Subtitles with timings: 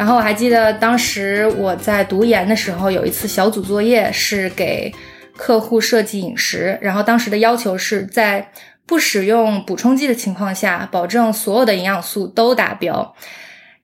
[0.00, 4.90] 然后我还记得当时我在读研的时候，有一次小组作业是给
[5.36, 8.50] 客户设计饮食，然后当时的要求是在
[8.86, 13.14] 不使用补充剂的情况下，保证所有的营养素都达标。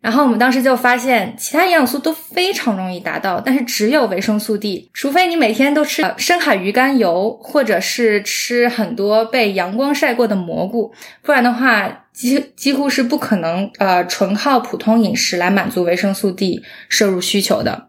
[0.06, 17.88] 然后我们当时就发现，其他营养素都非常容易达到，但是只有维生素 D，除非你每天都吃深海鱼肝油，或者是吃很多被阳光晒过的蘑菇，不然的话，几几乎是不可能呃纯靠普通饮食来满足维生素 D 摄入需求的。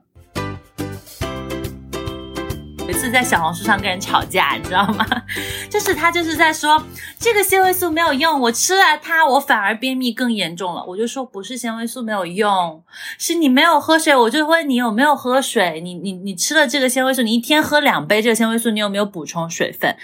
[3.11, 5.05] 在小红书上跟人吵架，你知道吗？
[5.69, 6.81] 就是他就是在说
[7.19, 10.83] 这个纤维素没有用，我吃了它，我反而便秘更严重了。
[10.85, 12.83] 我就说不是纤维素没有用，
[13.17, 14.15] 是你没有喝水。
[14.15, 15.81] 我就问你有没有喝水？
[15.81, 19.95] 你你你吃了这个纤维素，你一天喝两杯这个纤维素，你有没有补充水分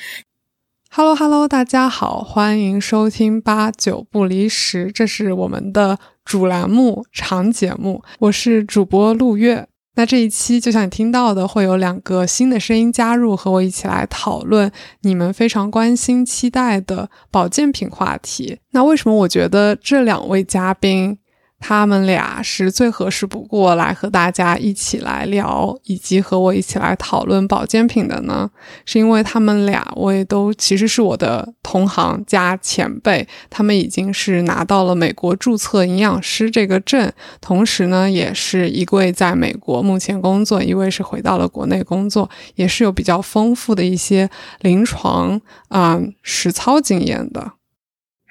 [0.92, 9.68] ？Hello Hello，大家好，欢迎收听八九不离十，这是我们的主栏目长节目，我是主播陆月。
[9.96, 18.58] 那这一期就像你听到的，会有两个新的声音加入，和我一起来讨论你们非常关心、期待的保健品话题。
[18.72, 21.18] 那为什么我觉得这两位嘉宾？
[21.66, 28.52] 他们俩是最合适不过来和大家一起来聊，以及和我一起来讨论保健品的呢，
[28.84, 45.40] 是因为他们俩我也都其实是我的同行加前辈，他们已经是拿到了美国注册营养师这个证，同时呢，也是一位在美国目前工作，一位是回到了国内工作，也是有比较丰富的一些临床
[45.70, 47.54] 啊实操经验的。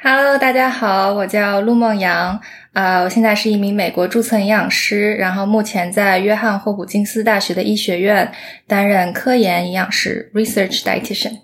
[0.05, 2.41] Hello，大家好，我叫陆梦阳，
[2.73, 8.33] 啊，我现在是一名美国注册营养师，然后目前在约翰霍普金斯大学的医学院
[8.67, 11.39] 担任科研营养师 （research dietitian）。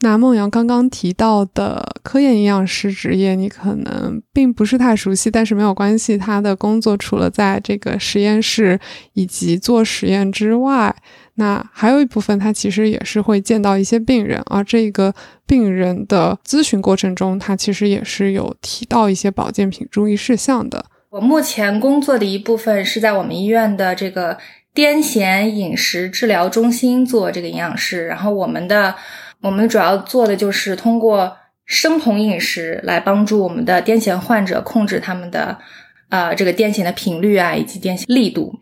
[0.00, 8.78] 那梦阳刚刚提到的科研营养师职业，你可能并不是太熟悉，但是没有关系，他的工作除了在这个实验室
[9.14, 10.94] 以及做实验之外。
[11.36, 15.12] 那还有一部分，他其实也是会见到一些病人，而这个
[15.46, 20.84] 病人的咨询过程中，他其实也是有提到一些保健品注意事项的。
[21.10, 24.38] 我目前工作的一部分是在我们医院的这个
[24.74, 28.94] 癫痫饮食治疗中心做这个营养师，然后我们的
[29.40, 35.58] 我们主要做的就是通过生酮饮食来帮助我们的癫痫患者控制他们的
[36.10, 38.60] 呃这个癫痫的频率啊，以及癫痫力度。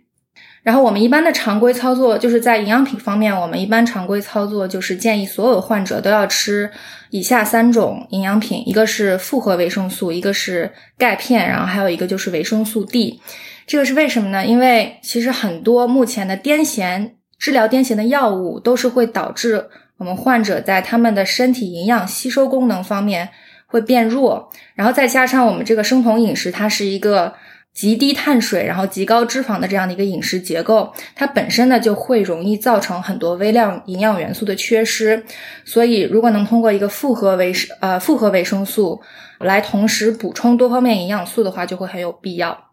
[0.62, 6.70] 然后我们一般的常规操作就是在营养品方面，我们一般常规操作就是建议所有患者都要吃
[7.10, 13.20] 以下三种营养品，一个是复合维生素，一个是钙片，然后还有一个就是维生素 D。
[13.66, 14.46] 这个是为什么呢？
[14.46, 23.30] 因为其实很多目前的癫痫治疗癫痫的药物都是会导致我们患者在他们的身体营养吸收功能方面
[23.66, 27.34] 会变弱，然后再加上我们这个生酮饮食，它是一个。
[27.74, 35.24] 极低碳水，然后极高脂肪的这样的一个饮食结构，它本身呢就会容易造成很多微量营养元素的缺失。
[35.64, 39.00] 所以，如果能通过一个复合维呃复合维生素
[39.38, 42.66] 来同时补充多方面营养素的话，就会很有必要。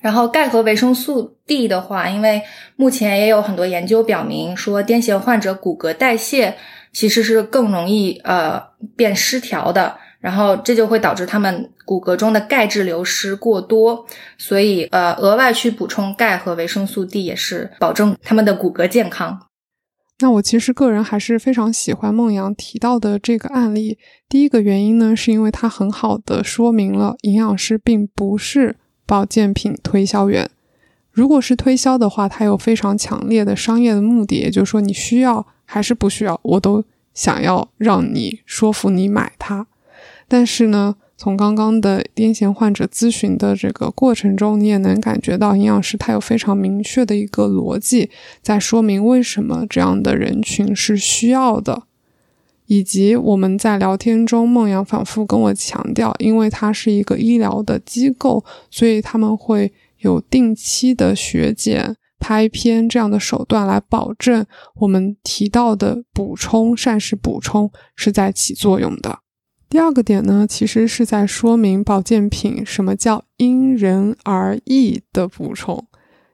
[0.00, 2.42] 然后，钙和维生素 D 的话，因为
[2.76, 6.56] 目前也有很多研究表明说，癫痫患者骨骼代谢
[6.94, 8.62] 其实是更容易呃
[8.96, 9.98] 变失调的。
[10.20, 14.06] 然后这就会导致他们骨骼中的钙质流失过多，
[14.38, 19.38] 所以呃，额外去补充钙和维生素 D 也是保证他们的骨骼健康。
[20.20, 23.98] 那我其实个人还是非常喜欢孟阳提到的这个案例。
[24.26, 30.48] 第一个原因呢，是因为它很好的说明了营养师并不是保健品推销员。
[31.10, 39.66] 如果是推销的话，它有非常强烈的商业的目的，也就是说你需要还是不需要，我都想要让你说服你买它。
[40.26, 48.10] 但是呢，从刚刚的癫痫患者咨询的这个过程中，你也能感觉到营养师他有非常明确的一个逻辑，
[48.42, 51.84] 在说明为什么这样的人群是需要的，
[52.66, 61.94] 以及我们在聊天中，孟阳反复跟我强调，因为它是一个医疗的机构，所以他们会有定期的血检、
[62.24, 69.18] 拍片这样的手段来保证我们提到的补充膳食补充是在起作用的。
[69.68, 75.86] 第二个点呢，其实是在说明保健品什么叫因人而异的补充。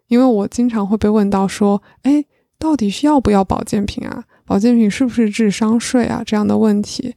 [0.07, 2.25] 因为我经常会被问到说，哎，
[2.57, 4.23] 到底需要不要保健品啊？
[4.47, 6.23] 保健品是不是智商税啊？
[6.25, 7.17] 这样的问题，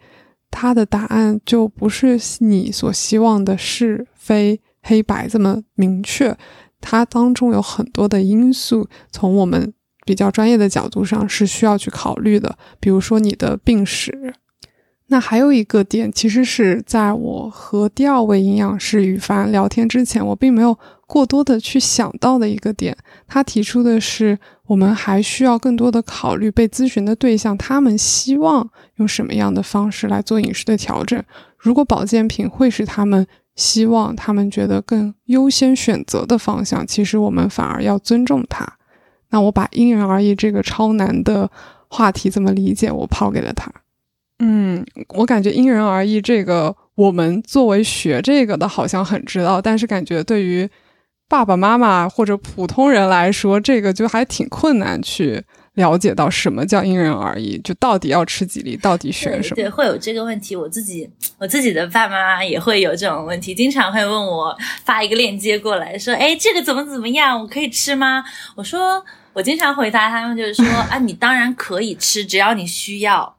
[0.50, 6.36] 它的答案就不是你所希望的是非黑白这么明确。
[6.84, 9.74] 它当中有很多的因素，从我们
[10.06, 14.36] 比较专业的角度上是需要去考虑的，比如说你的病史。
[15.08, 20.76] 那还有一个点，其实是在我和第二位营养师羽凡聊天之前，我并没有
[21.06, 22.98] 过多的去想到的一个点。
[23.28, 31.22] 他提出的是，我们还需要更多的考虑被咨询的对象，他们希望用什么样的方式来做饮食的调整。
[31.58, 38.68] 如果保健品会使他们希望、他们觉得更优先选择的方向，其实我们反而要尊重他。
[39.30, 41.50] 那我把因人而异这个超难的
[41.88, 43.72] 话题怎么理解，我抛给了他。
[44.40, 50.70] 嗯，我感觉因人而异这个，我们作为学这个的，好像很知道，但是感觉对于
[51.30, 55.44] 爸爸妈妈或者普通人来说，这个就还挺困难去。
[55.76, 59.56] 了解到什么叫因人而异，就到底要吃几粒，到底选什么？
[59.56, 60.56] 对，会有这个问题。
[60.56, 61.10] 我自己，
[61.40, 64.56] 我自己的爸妈也会有这种问题，经常会问我
[64.86, 67.40] 发一个链接过来说：“哎，这个怎么怎么样？
[67.42, 68.24] 我可以吃吗？”
[68.56, 69.04] 我说，
[69.34, 73.38] 我经常回答他们就是说：“啊，你当然可以吃，只要你需要。”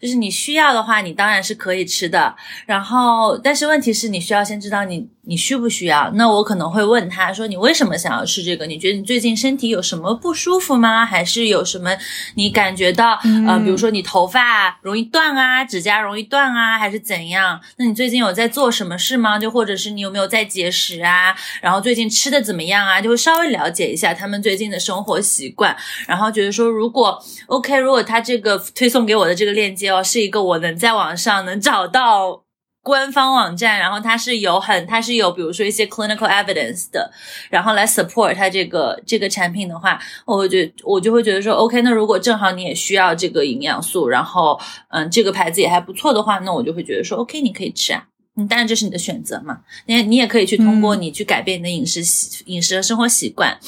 [0.00, 2.36] 就是你需要的话，你当然是可以吃的。
[2.66, 6.10] 然后，但是问题是你需要先知道你你需不需要。
[6.14, 8.66] 那我可能会问他说：“你为什么想要吃这个？
[8.66, 11.04] 你觉得你最近身体有什么不舒服吗？
[11.04, 11.90] 还是有什么
[12.36, 17.60] 你感觉到呃，比如说你头发容易断啊，指甲容易断啊，还是怎样？
[17.76, 19.38] 那你最近有在做什么事吗？
[19.38, 21.36] 就或者是你有没有在节食啊？
[21.60, 23.00] 然后最近吃的怎么样啊？
[23.00, 25.76] 就会稍微了解一下他们最近的生活习惯。
[26.06, 29.88] 然后觉得说，如果 OK，如果他这个推送给我的这个链接。
[29.88, 32.42] 哦，是一个我能在网上能找到
[32.82, 37.10] 官方网站，然后它是有很，它是有比如说一些 clinical evidence 的，
[37.50, 44.58] 然后来 support 它这个这个产品的话，我会觉我就会觉得说，OK，那如果正好你也需要这个营养素，然后
[44.88, 53.58] 嗯，这个牌子也还不错的话，那我就会觉得说，OK，你可以吃啊，嗯，当然这是你的选择嘛，你你也可以去通过你去改变你的饮食习饮食和生活习惯。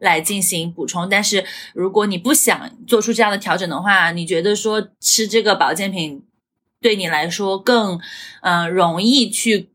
[0.00, 6.22] 来进行补充，但是如果你不想做出这样的调整的话，你觉得说吃这个保健品
[6.84, 7.98] 对你来说更
[8.42, 9.70] 嗯容易去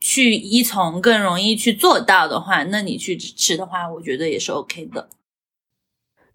[0.00, 5.10] 去依从，更容易去做到的话，那你去吃的话，我觉得也是 OK 的。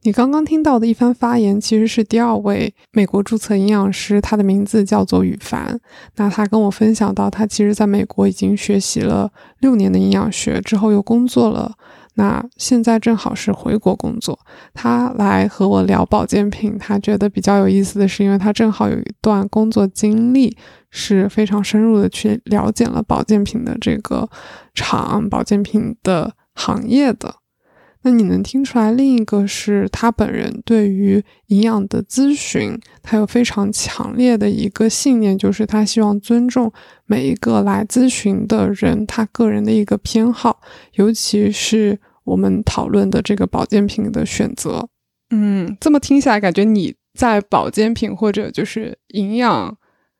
[0.03, 5.81] 你刚刚听到的一番发言，其实是第二位美国注册营养师，他的名字叫做羽凡。
[6.17, 9.31] 那他跟我分享到，他其实在美国已经学习了
[9.61, 11.75] 六年的营养学，之后又工作了。
[12.19, 14.37] 那现在正好是回国工作，
[14.73, 16.77] 他来和我聊保健品。
[16.77, 20.57] 他觉得比较有意思的是，因为他正好有一段工作经历，
[20.91, 24.29] 是非常深入的去了解了保健品的这个
[24.73, 27.35] 厂、保健品的行业的。
[28.01, 36.69] 那你能听出来，另一个是他本人对于营养的咨询，他有非常强烈的一个信念，就是他希望尊重
[37.05, 40.59] 每一个来咨询的人他个人的一个偏好，
[40.95, 41.97] 尤其是。
[42.29, 44.87] 我们讨论的这个保健品的选择，
[45.31, 49.75] 嗯，这么听下来，感觉你在保健品或者就是营养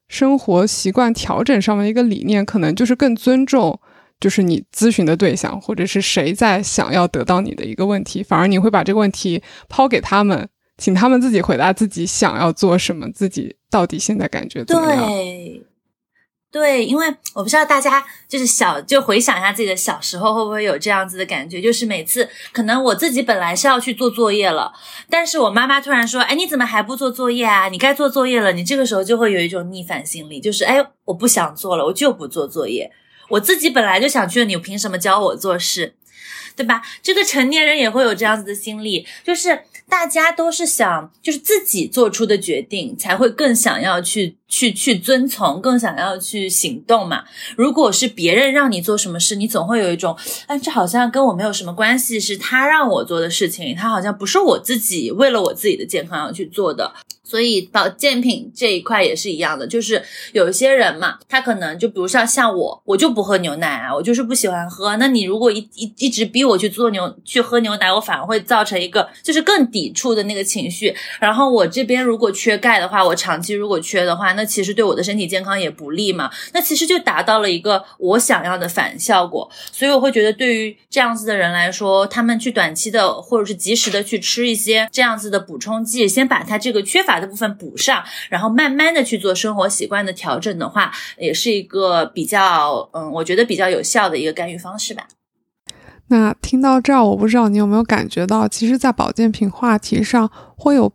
[0.07, 3.79] 生活习惯调整上面一个理念，可能就是更尊重，
[4.19, 15.07] 就是你咨询的对象或者是谁在想要得到你的一个问题，反而你会把这个问题抛给他们，请他们自己回答自己想要做什么，自己到底现在感觉怎么样。
[15.07, 15.63] 对，
[16.51, 17.05] 对因为
[17.35, 21.61] 我不知道大家就是小，就回想一下自己的小时候，会不会有这样子的感觉？
[21.61, 24.73] 就是每次可能我自己本来是要去做作业了，
[25.09, 27.69] 但是我妈妈突然说：“哎，你怎么还不做作业啊？
[27.69, 32.91] 你该做作业了。”你这个时候就会有一种逆反心理，就是哎，我不想做了，我就不做作业。
[33.29, 35.93] 我自己本来就想去，你凭什么教我做事？
[36.55, 36.81] 对吧？
[37.03, 47.23] 这个成年人也会有这样子的心理，就是大家都是想，就是自己做出的决定才会更想要去去去遵从，更想要去行动嘛。
[47.55, 56.91] 如果是别人让你做什么事，你总会有一种，哎，这好像跟我没有什么关系，是他让我做的事情，他好像不是我自己为了我自己的健康要去做的。
[57.21, 64.97] 所以保健品这一块也是一样的，就是有一些人嘛，他可能就比如像像我，我就不喝牛奶啊，我就是不喜欢喝。
[64.97, 70.95] 那你如果一一一直逼我去做牛去喝牛奶，我反而会造成一个就是更抵触的那个情绪。
[71.19, 76.31] 然后我这边如果缺钙的话，我长期如果缺的话，那其实对我的身体健康也不利嘛。
[76.53, 79.47] 那其实就达到了一个我想要的反效果。
[79.71, 87.19] 所以我会觉得，对于这样子的人来说，他们去短期的或者是及时的去吃一些这样子的补充剂，先把他这个缺乏。
[87.19, 95.05] 的部分补上，然后慢慢的去做生活习惯的调整的话，也是一个比较，嗯，我觉得比较有效的一个干预方式吧。
[96.07, 100.93] 那听到这儿，我不知道你有没有感觉到，其实，在保健品话题上，会有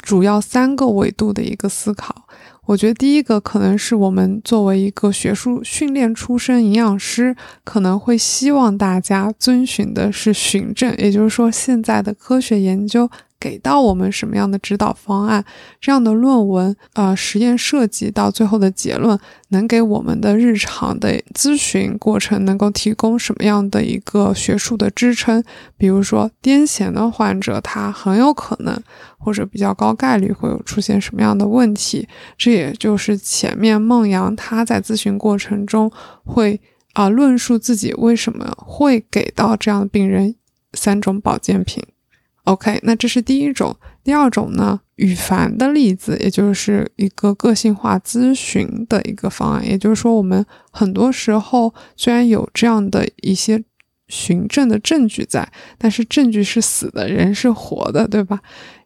[0.00, 2.26] 主要三个维度的一个思考。
[2.68, 7.34] 我觉得第一个可能是我们作为一个学术训练出身营养师，
[7.64, 15.44] 可能会希望大家遵循的是循证，也就是说，现在的科学研究给到我们什么样的指导方案？
[15.80, 19.18] 这样的论文，呃，实验设计到最后的结论，
[19.48, 25.42] 能给我们的日常的咨询过程能够提供什么样的一个学术的支撑？
[25.76, 28.78] 比如说，癫痫的患者，他很有可能
[29.18, 32.08] 或者比较高概率会有出现什么样的问题？
[32.36, 35.90] 这也就是前面孟阳他在咨询过程中
[36.24, 36.60] 会。
[36.94, 40.34] 啊，论述自己为什么会给到这样的病人
[40.72, 41.80] 三种保健品。
[42.48, 43.76] OK，那这是第一种。
[44.02, 49.62] 第二种呢，羽凡的例子，也就是一个个性化咨询的一个方案。
[49.62, 53.62] 也就是说，我们很多时候虽然有这样的一些
[54.06, 58.40] 循证的证据在，但是证据是死的，人是活的，对吧？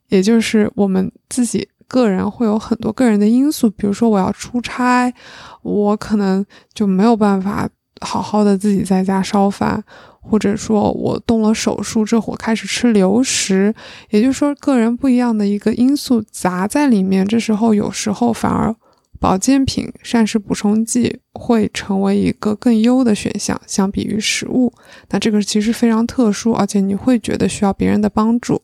[0.09, 5.15] 也就是我们自己个人会有很多个人的因素，比如说我要出差，
[5.63, 7.71] 我可能就没有办法。
[8.03, 9.83] 好好的自己在家烧饭，
[10.21, 13.75] 或者说我动了手术，这会开始吃流食，
[14.11, 18.75] 也就是说个人不一样的一个因素砸在里面，这时候有时候反而
[19.19, 24.73] 保健品、膳食补充剂会成为一个更优的选项，相比于食物。
[25.11, 28.63] 那这个其实非常特殊，而且你会觉得需要别人的帮助。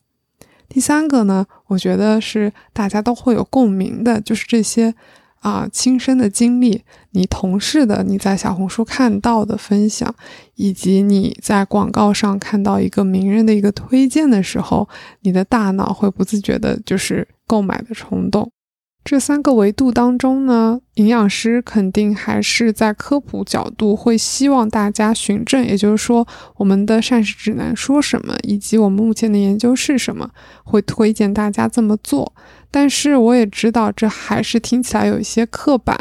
[0.69, 4.95] 第三个呢，我觉得是大家都会有共鸣的，就是这些。
[5.41, 10.15] 啊，亲身的经历，你同事的，你在小红书看到的分享，
[10.55, 14.89] 以及你在广告上看到一个名人的一个推荐的时候，
[15.21, 18.51] 你的大脑会不自觉的就是购买的冲动。
[19.05, 26.27] 这三个维度当中呢，营养师肯定还是在科普角度会希望大家循证，也就是说，
[26.57, 30.29] 我们的膳食指南说什么，以及我们目前的研究是什么，
[30.63, 32.35] 会推荐大家这么做。
[32.71, 35.97] 但是我也知道，这还是听起来有一些刻板，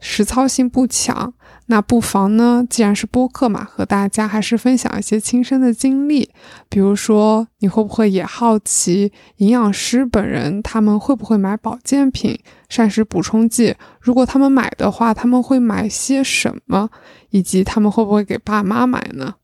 [0.00, 1.34] 实操性不强。
[1.66, 6.28] 那不妨呢，既然是播客嘛，和大家还是分享一些亲身的经历。
[6.68, 13.74] 比如说，你会不会也好奇营养师本人他们会不会买保健品、膳食补充剂？
[13.98, 16.90] 如果他们买的话，他们会买些什么？
[17.30, 19.34] 以及他们会不会给爸妈买呢？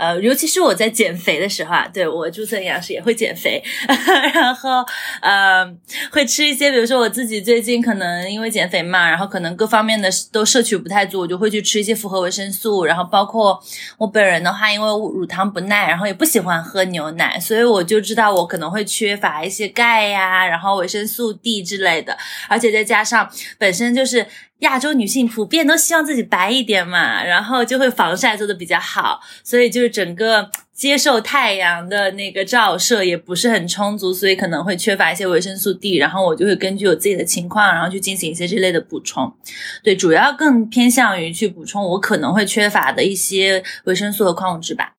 [0.00, 3.62] 呃，尤其是我在减肥的时候啊，对我注册营养师也会减肥，
[4.32, 4.82] 然后
[5.20, 5.62] 呃
[6.10, 12.86] 会吃一些，比如说我自己最近可能因为减肥嘛，然后可能各方面的都摄取不太足，我就会去吃一些复合维生素。
[12.86, 13.62] 然后包括
[13.98, 22.16] 我本人的话，因为乳糖不耐，然后也不喜欢喝牛奶，所以我就知道我可能会缺乏一些钙呀，然后维生素 D 之类的，
[22.48, 24.26] 而且再加上本身就是。
[24.60, 39.32] 亚洲女性普遍都希望自己白一点嘛，然后就会防晒做的比较好，所以就是整个接受太阳的那个照射也不是很充足，所以可能会缺乏一些维生素 D，然后我就会根据我自己的情况，然后去进行一些这类的补充。
[39.82, 44.92] 对，主要更偏向于去补充我可能会缺乏的一些维生素和矿物质吧。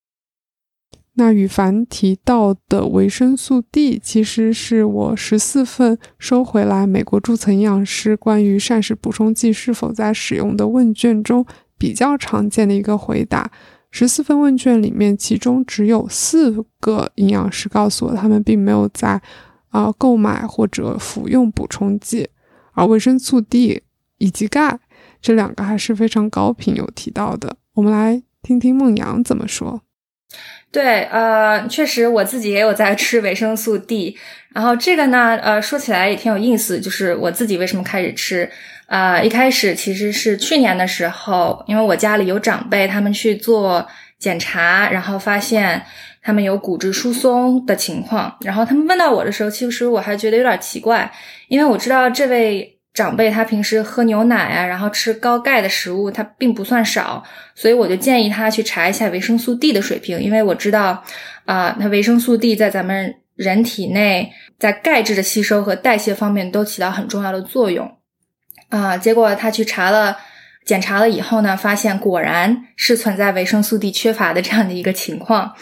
[1.22, 11.46] 那羽凡提到的维生素 D，其实是我十四份收回来美国注册营养师关于膳食补充剂是否在使用的问卷中
[11.78, 13.51] 比较常见的一个回答。
[13.92, 19.22] 十四份问卷里面，其中只有四个营养师告诉我，他们并没有在
[19.70, 22.28] 啊购买或者服用补充剂，
[22.74, 23.84] 而维生素 D
[24.18, 24.80] 以及钙
[25.22, 27.58] 这两个还是非常高频有提到的。
[27.75, 29.84] 我们来听听孟阳怎么说。
[30.72, 34.18] 对，呃，确实我自己也有在吃维生素 D，
[34.54, 38.50] 然后这个呢，呃，说起来也挺有意思，就是我自己为什么开始吃，
[38.88, 43.86] 呃，一开始其实是去年的时候，因为我家里有长辈，他们去做
[44.18, 45.84] 检查，然后发现
[46.22, 51.12] 他们有骨质疏松的情况，然后他们问到我的时候，其实我还觉得有点奇怪，
[51.50, 52.78] 因为我知道这位。
[52.93, 57.24] 长辈他平时喝牛奶啊，然后吃高钙的食物，他并不算少，
[57.55, 61.01] 所以我就建议他去查一下维生素 D 的水平，因为我知道，
[61.45, 67.89] 啊，那维生素 D 在咱们人体内，在钙质的吸收和代谢方面都起到很重要的作用，
[68.67, 70.17] 啊，结果他去查了，
[70.65, 75.55] 检查了以后呢，发现果然是存在维生素 D 缺乏的这样的一个情况。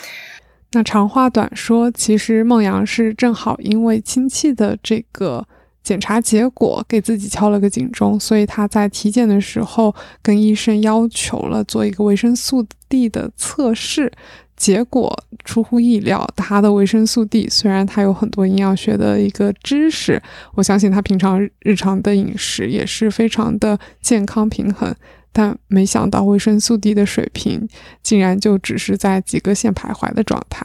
[0.72, 5.48] 那长话短说，其实孟阳是正好因为亲戚的这个。
[5.84, 14.12] 检查结果给自己敲了个警钟，所以他在体检的时候跟医生要求了做一个维生素 D 的测试。
[14.56, 20.22] 结果出乎意料，他的维生素 D 虽然他有很多营养学的一个知识，
[20.54, 24.94] 我相信他平常日常的饮食也是非常的健康平衡，
[25.32, 27.70] 但没想到维生素 D 的水平
[28.04, 30.62] 竟然就只是在几个线徘徊的状态。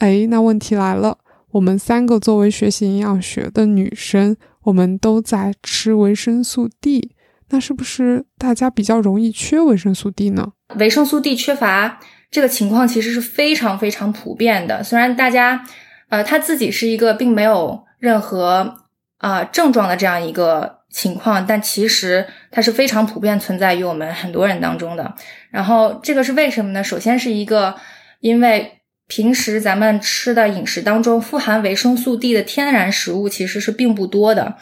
[0.00, 1.16] 哎，那问题来了。
[1.54, 7.12] 我们三个作为学习营养学的女生，我们都在吃维生素 D，
[7.50, 10.54] 那是不是大家比较容易缺维生素 D 呢？
[10.74, 14.82] 维生素 D 缺乏这个情况其实是非常非常普遍的。
[14.82, 15.64] 虽然大家
[16.08, 18.80] 呃，他自己是一个并没有任何
[19.18, 25.14] 啊、症状的这样一个情况，但其实它是非常普遍存在于我们很多人当中的。
[25.50, 26.82] 然后这个是为什么呢？
[26.82, 27.76] 首先是一个，
[28.18, 28.73] 因为
[29.06, 34.56] 平时咱们吃的饮食当中富含维生素 D 的天然食物其实是并不多的。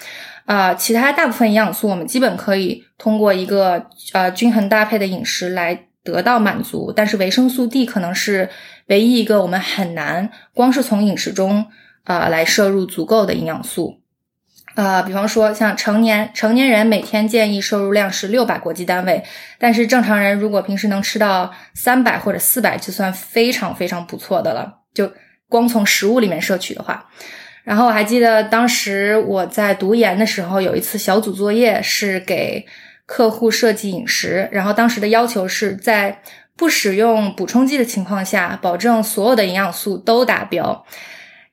[0.44, 8.50] 啊、其他大部分营养素我们基本可以通过一个呃均衡搭配的饮食来得到满足，但是维生素 D 可能是
[8.87, 11.66] 唯一一个我们很难光是从饮食中
[12.02, 14.01] 啊、来摄入足够的营养素。
[14.75, 19.23] 呃、比方说像成年成年人每天建议摄入量是六百国际单位，
[19.59, 24.81] 但是正常人如果平时能吃到三百或者四百，就算非常非常不错的了。
[24.95, 25.12] 就
[25.49, 27.07] 光从食物里面摄取的话，
[27.64, 32.67] 然后我还记得当时我在读研的时候，有一次小组作业是给
[33.05, 36.23] 客户设计饮食，然后当时的要求是在
[36.57, 40.85] 不使用补充剂的情况下，保证所有的营养素都达标。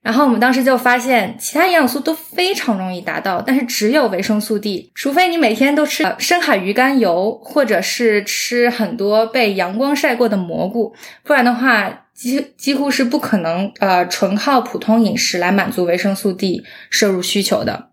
[0.01, 17.89] 然后我们当时就发现，其他营养素都非常容易达到，但是只有维生素 D，除非你每天都吃深海鱼肝油，或者是吃很多被阳光晒过的蘑菇，不然的话，几几乎是不可能呃纯靠普通饮食来满足维生素 D 摄入需求的。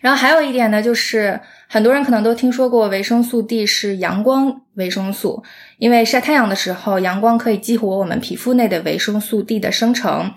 [0.00, 5.44] 然后还有一点呢，就是很多人可能都听说过维生素 D 是阳光维生素，
[5.78, 10.32] 因为晒太阳的时候，阳光可以激活我们皮肤内的维生素 D 的生成。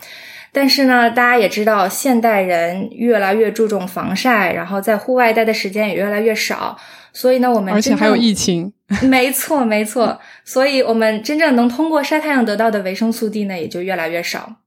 [0.52, 6.78] 但是呢，大家也知道，现代人越来越注重防晒，然后在户外待的时间也越来越少，
[7.14, 8.74] 所以呢，我们而且还有疫情。
[9.04, 10.20] 没错，没错。
[10.46, 14.62] 所以，我们真正能通过晒太阳得到的维生素 D 呢，也就越来越少。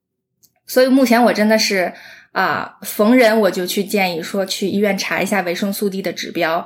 [0.67, 1.93] 所以，目前我真的是
[2.33, 6.65] 啊、逢人我就去建议说，去医院查一下维生素 D 的指标。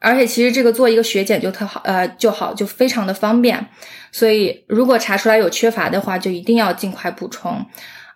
[0.00, 3.66] 而且，其实这个做一个血检就特好，呃，就好，就非常的方便。
[4.10, 7.64] 所以，如果查出来有缺乏的话，就一定要尽快补充。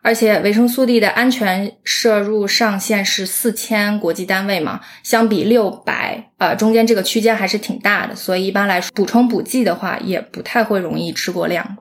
[0.03, 11.79] 而且维生素 D 的安全摄入上限是四千国际单位嘛，相比六百，呃，中间这个区间还是挺大的，所以一般来说补充补剂的话，也不太会容易吃过量。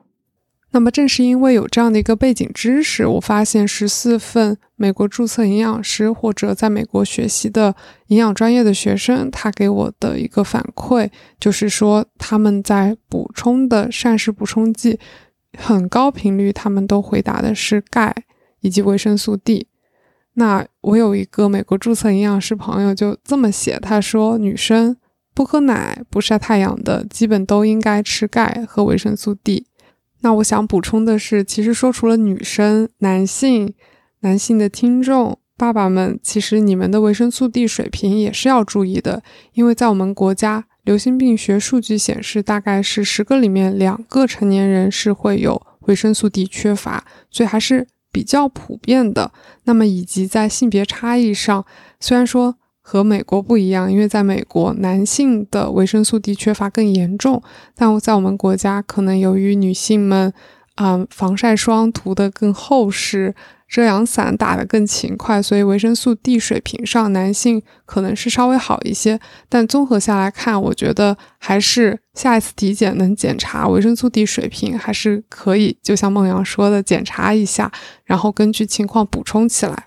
[0.70, 7.74] 那么正是因为有这样的一个背景知识，我发现十四份美国注册营养师或者在美国学习的
[8.08, 11.08] 营养专业的学生，他给我的一个反馈
[11.40, 15.00] 就是说，他们在补充的膳食补充剂
[15.56, 18.14] 很高频率，他们都回答的是钙
[18.60, 19.68] 以及维生素 D。
[20.34, 24.96] 那我有一个美国注册营养师朋友就这么写，他说女生
[25.34, 29.66] 不喝奶、不晒太阳的，基本都应该吃钙和维生素 D。
[30.20, 33.74] 那我想补充的是，其实说除了女生、男性、
[34.20, 39.22] 男性的听众、爸爸们，其实你们的维生素 D 水平也是要注意的，
[39.54, 49.30] 因为在我们国家，流行病学数据显示，大概是十个里面两个成年人是会有维生素 D 缺乏，所以还是比较普遍的。
[49.64, 51.66] 那么以及在性别差异上，
[52.00, 57.42] 虽然说和美国不一样，因为在美国男性的维生素 D 缺乏更严重，
[57.76, 60.32] 但在我们国家，可能由于女性们，
[60.80, 63.34] 嗯，防晒霜涂得更厚实，
[63.68, 69.18] 遮阳伞打得更勤快，所以维生素 D 水平上，男性可能是稍微好一些。
[69.48, 77.72] 但综合下来看，我觉得还是下一次体检能检查维生素 D 水平，还是可以，就像孟阳说的，检查一下，
[78.04, 79.86] 然后根据情况补充起来。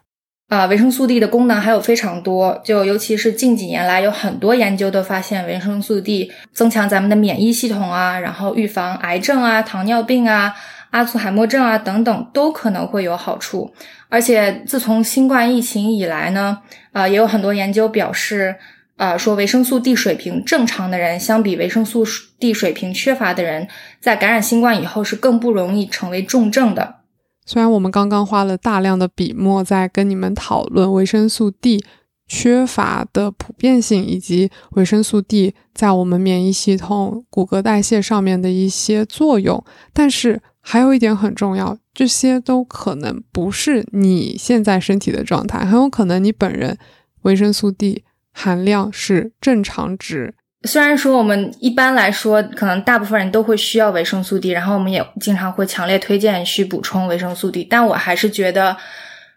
[0.49, 10.53] 啊、维生素 D 的功能还有非常多，就尤其是近几年来有很多研究都发现，维生素 D 增强咱们的免疫系统啊，然后预防癌症啊、糖尿病啊、
[10.91, 13.73] 阿兹海默症啊等等，都可能会有好处。
[14.07, 16.59] 而且自从新冠疫情以来呢，
[16.91, 18.55] 啊、也有很多研究表示，
[18.97, 22.05] 啊、说维生素 D 水平正常的人，相比维生素
[22.39, 23.67] D 水平缺乏的人，
[23.99, 26.97] 在感染新冠以后是更不容易成为重症的。
[27.45, 31.83] 虽然我们刚刚花了大量的笔墨在跟你们讨论维生素 D
[32.27, 46.77] 缺乏的普遍性，以及维生素 D 在我们免疫系统、骨骼代谢上面的一些作用，但是还有一点很重要，这些都可能不是你现在身体的状态，很有可能你本人
[47.23, 58.77] 维生素 D 含量是正常值，虽然说我们一般来说，可能大部分人都会需要维生素 D，然后我们也经常会强烈推荐去补充维生素 D，但我还是觉得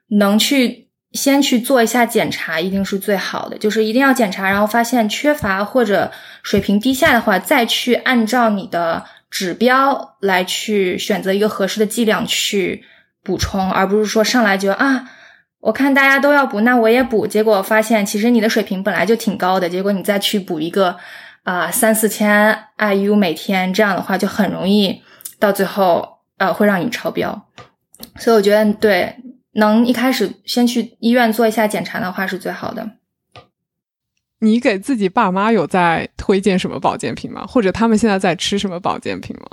[0.08, 3.56] 能去先去做一下检查，一定是最好的。
[3.56, 12.84] 就是一定要检查，然后发现缺乏或者水平低下的话，再去按照你的指标来去选择一个合适的剂量去
[13.24, 15.10] 补充，而不是说上来就啊。
[15.58, 17.26] 我看大家都要补，那我也补。
[17.26, 20.96] 结果发现，其实你的水平本来就挺高的，结果你再去补一个
[21.42, 25.02] 啊三四千 IU 每天，这样的话就很容易
[25.40, 27.48] 到最后呃会让你超标。
[28.20, 29.16] 所以我觉得对
[29.54, 32.88] 能一开始先去医院做一下检查的话是最好的。
[34.44, 37.46] 你给自己爸妈有在推荐什么保健品吗？
[37.46, 39.48] 或者他们现在在吃什么保健品吗？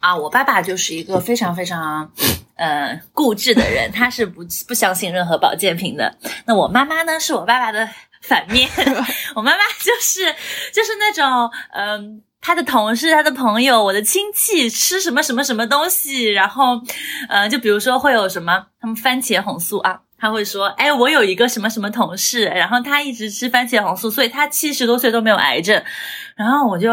[0.00, 2.10] 啊，我爸爸就是一个非常非常
[2.56, 6.16] 呃固执的人，他是不不相信任何保健品的。
[6.44, 7.88] 那我妈妈呢，是我爸爸的
[8.22, 8.68] 反面。
[9.34, 10.24] 我妈妈就是
[10.72, 12.22] 就是那种嗯。
[12.42, 16.80] 他的同事、他的朋友、我的亲戚吃什么什么什么东西，然后，
[17.28, 25.82] 呃，就比如说会有什么，他们番茄红素啊，他会说，哎，我有一个什么什么同事，然后他一直吃番茄红素，所以他七十多岁都没有癌症，
[26.36, 26.92] 然后我就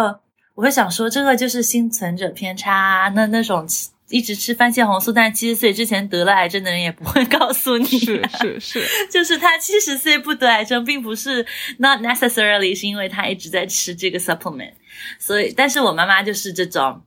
[0.56, 3.68] 我会想说，这个就是幸存者偏差，那那种
[4.10, 11.46] 一直吃番茄红素，但七十岁之前得了癌症的人也不会 告诉你，是是是，就是他七十岁不得癌症，并不是
[11.80, 14.72] not necessarily 是因为他一直在吃这个 supplement。
[15.20, 17.02] 所以，但是我妈妈就是这种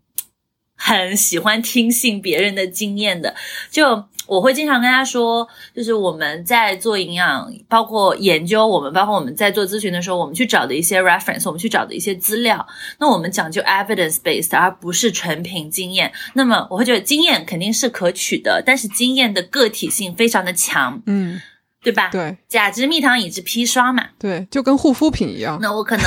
[0.76, 3.34] 很喜欢听信别人的经验的。
[3.70, 12.64] 就我会经常跟他说，就是我们在做营养，包括研究，我们包括我们在做咨询的时候，我们去找的一些 reference，我们去找的一些资料。
[13.00, 16.12] 那我们讲究 evidence based，而不是纯凭经验。
[16.34, 21.40] 那么我会觉得经验肯定是可取的，但是经验的个体性非常的强，嗯，
[21.82, 22.10] 对吧？
[22.12, 25.58] 对，甲之蜜糖，乙之砒霜嘛，对，就跟护肤品一样。
[25.60, 26.04] 那我可能。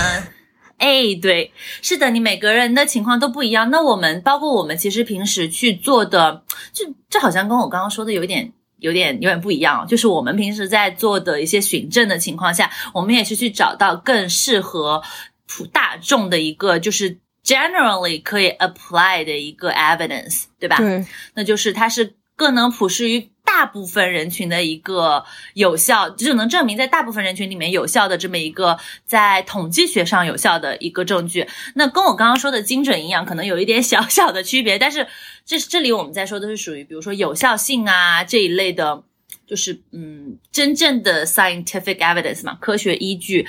[0.83, 3.69] 哎，对，是的，你每个人的情况都不一样。
[3.71, 6.43] 那我们包括我们其实平时去做的，
[6.73, 9.87] 就这好像跟我刚刚说的有一点、有点、有点不一样。
[9.87, 15.01] 就是我们平时在做的一些循证的情况下，我们也是去找到更适合
[15.47, 20.75] 普大众的一个，就是 generally 可以 apply 的一个 evidence，对吧？
[20.75, 23.29] 对，那就是它是更能普适于。
[23.55, 31.47] 大部分人群的一个有效，就能证明在大部分人群里面有效的这么一个在统计学上有效的一个证据。
[31.75, 35.05] 那跟我刚刚说的精准营养可能有一点小小的区别，但是
[35.45, 39.03] 这这里我们在说的是属于比如说有效性啊这一类的，
[39.45, 43.47] 就是嗯真正的 scientific evidence 嘛，科学依据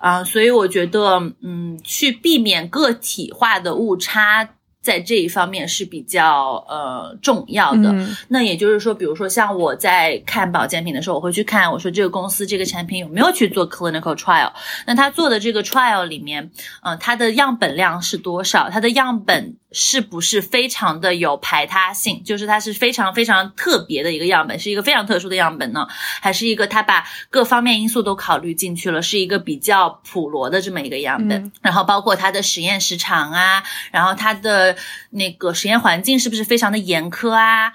[0.00, 4.56] 啊，所以我觉得嗯去避免个体化的误差。
[4.84, 7.94] 在这一方面是比较呃重要的。
[8.28, 14.52] 那也就是说，比如说像我在看保健品的时候，我会去看我说这个公司这个产品有没有去做 clinical trial。
[14.86, 16.50] 那他做的这个 trial 里面，
[16.82, 18.68] 嗯，它的样本量是多少？
[18.68, 22.22] 它的样本是不是非常的有排他性？
[22.22, 25.86] 就是它是非常非常特别的一个样本，是一个非常特殊的样本呢？
[26.20, 31.50] 还是一个它把各方面因素都考虑进去了，是一个比较普罗的这么一个样本？
[31.62, 34.73] 然后包括它的实验时长啊，然后它的。
[35.10, 37.72] 那个实验环境是不是非常的严苛啊？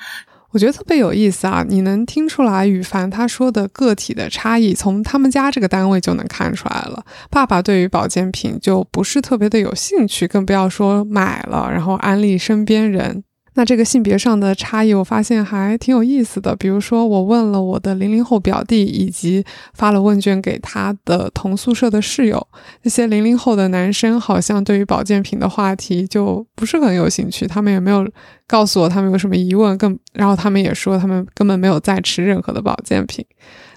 [0.51, 1.63] 我觉得特别有意思啊！
[1.69, 7.05] 你能听出来羽凡他说的个体的差异，从他们家这个单位就能看出来了。
[7.29, 13.23] 爸爸对于保健品就不是特别的有兴趣，更不要说买了然后安利身边人。
[13.60, 16.56] 那这个性别上的差异，我发现还挺有意思的。
[16.56, 19.43] 比如说，我问了我的零零后表弟，以及
[19.74, 22.48] 发了问卷给他的同宿舍的室友，
[22.84, 28.10] 那些零零后的男生好像对于保健品的话题就不是很有兴趣，他们也没有
[28.48, 33.26] 告诉我他们有什么疑问，更然后他们也说他们根本没有在吃任何的保健品。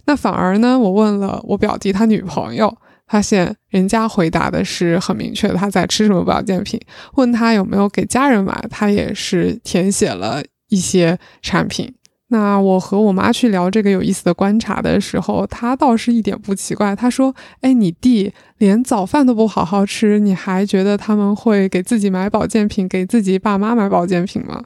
[0.04, 2.72] 那反而呢，我问了我表弟他女朋友。
[3.08, 6.80] 发现人家回答的是很明确，他在吃什么保健品。
[7.14, 11.94] 问他有没有给家人买，他也是填写了一些产品。
[12.28, 16.96] 那我和我妈去聊这个有意思的观察的时候，她倒是一点不奇怪。
[16.96, 24.64] 她说：“哎，你弟连早饭都不好好吃，你还觉得他们会给自己买保健品，给自己爸妈买保健品吗？”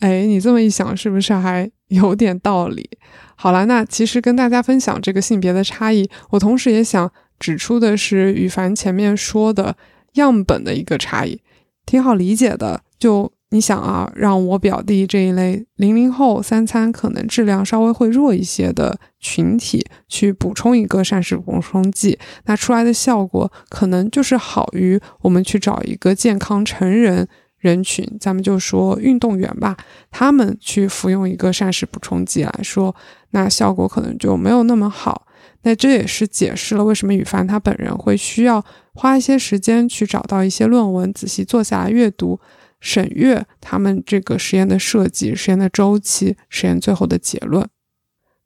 [0.00, 2.88] 哎，你这么一想，是不是还 有点道理？
[3.34, 7.12] 好了，那其实跟大家分享这个性别的差异，我同时也想。
[7.38, 9.76] 指出的是羽凡前面说的
[10.14, 11.40] 样本的一个差异，
[11.84, 12.80] 挺好理解的。
[12.98, 29.76] 就你想啊，让我表弟这一类零零后三餐可能质量稍微会弱一些的群体去补充一个膳食补充剂，那出来的效果可能就是好于我们去找一个健康成人人群，咱们就说运动员吧，
[30.10, 32.96] 他们去服用一个膳食补充剂来说，
[33.30, 35.25] 那效果可能就没有那么好。
[35.66, 42.38] 那这也是解释了为什么羽凡他本人会需要花一些时间去找到一些论文，仔细坐下来阅读、
[42.78, 47.66] 审阅他们这个实验的设计、实验的周期、实验最后的结论。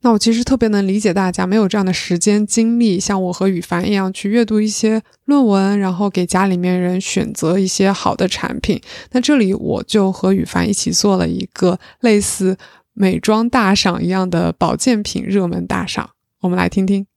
[0.01, 8.81] 那我其实特别能理解大家没有这样的时间精力，像我和羽凡一样去阅读一些论文，然后给家里面人选择一些好的产品。
[9.11, 12.57] 那这里我就和羽凡一起做了一个类似
[12.95, 16.09] 美妆大赏一样的保健品热门大赏，
[16.41, 17.10] 我们来听听。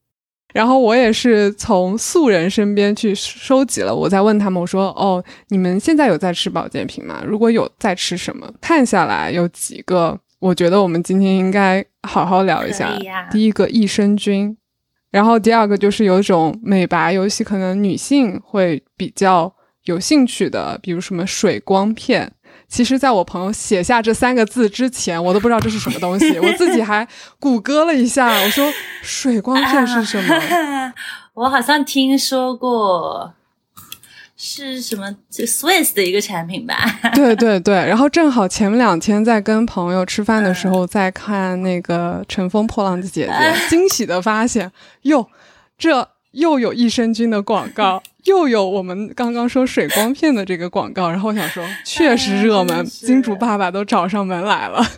[0.54, 7.24] 然后我也是从素人身边去收集了，我在问他们，我说：“哦，你们现在有在吃保健品吗？
[7.26, 12.96] 如果有，在吃什么？”看下来有几个我觉得我们今天应该好好聊一下。
[13.32, 14.56] 第一个益生菌，
[15.10, 19.52] 然后第二个就是有一种美白游戏，可能女性会比较
[19.86, 22.32] 有兴趣的，比如什么水光片。
[22.74, 26.38] 其实，在我朋友写下这三个字之前，我都不知道这是什么东西。
[26.42, 27.08] 我自己还
[27.40, 28.68] 谷歌了一下，我说
[29.04, 30.94] 水光片是什么？
[31.36, 33.32] 我好像听说过。
[34.36, 35.16] 是什么？
[35.30, 36.76] 这 Swiss 的一个产品吧？
[37.14, 43.32] 对 对对，然后正好前两天在跟朋友吃饭的时候，在看那个《乘风破浪的姐姐》，
[43.70, 44.72] 惊喜的发现，
[45.04, 45.28] 哟，
[45.78, 54.86] 这又有益生菌的广告，又有我们刚刚说水光片的这个广告，然后我想说， 确实热门，金主爸爸都找上门来了。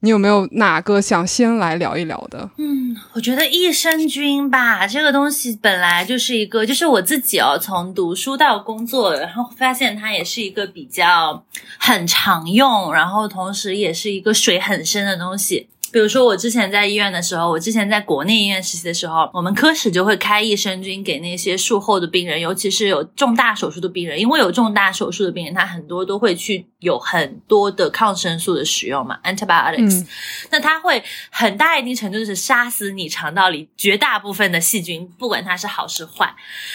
[0.00, 2.48] 你有没有哪个想先来聊一聊的？
[2.56, 11.44] 嗯，我觉得益生菌吧，这个东西本来就是一个，就是我自己哦，从读书到工作，然后发现它也是一个比较
[11.78, 15.66] 很常用，然后同时也是一个水很深的东西。
[15.92, 30.06] 比如说，我之前在医院的时候，我之前在国内医院实习的时候，我们科室就会开益生菌给那些术后的病人，尤其是有重大手术的病人，因为有重大手术的病人，他很多都会去有很多的抗生素的使用嘛，antibiotics，
[30.50, 36.34] 那它会很大一定程度是杀死你肠道里绝大部分的细菌，不管它是好是坏，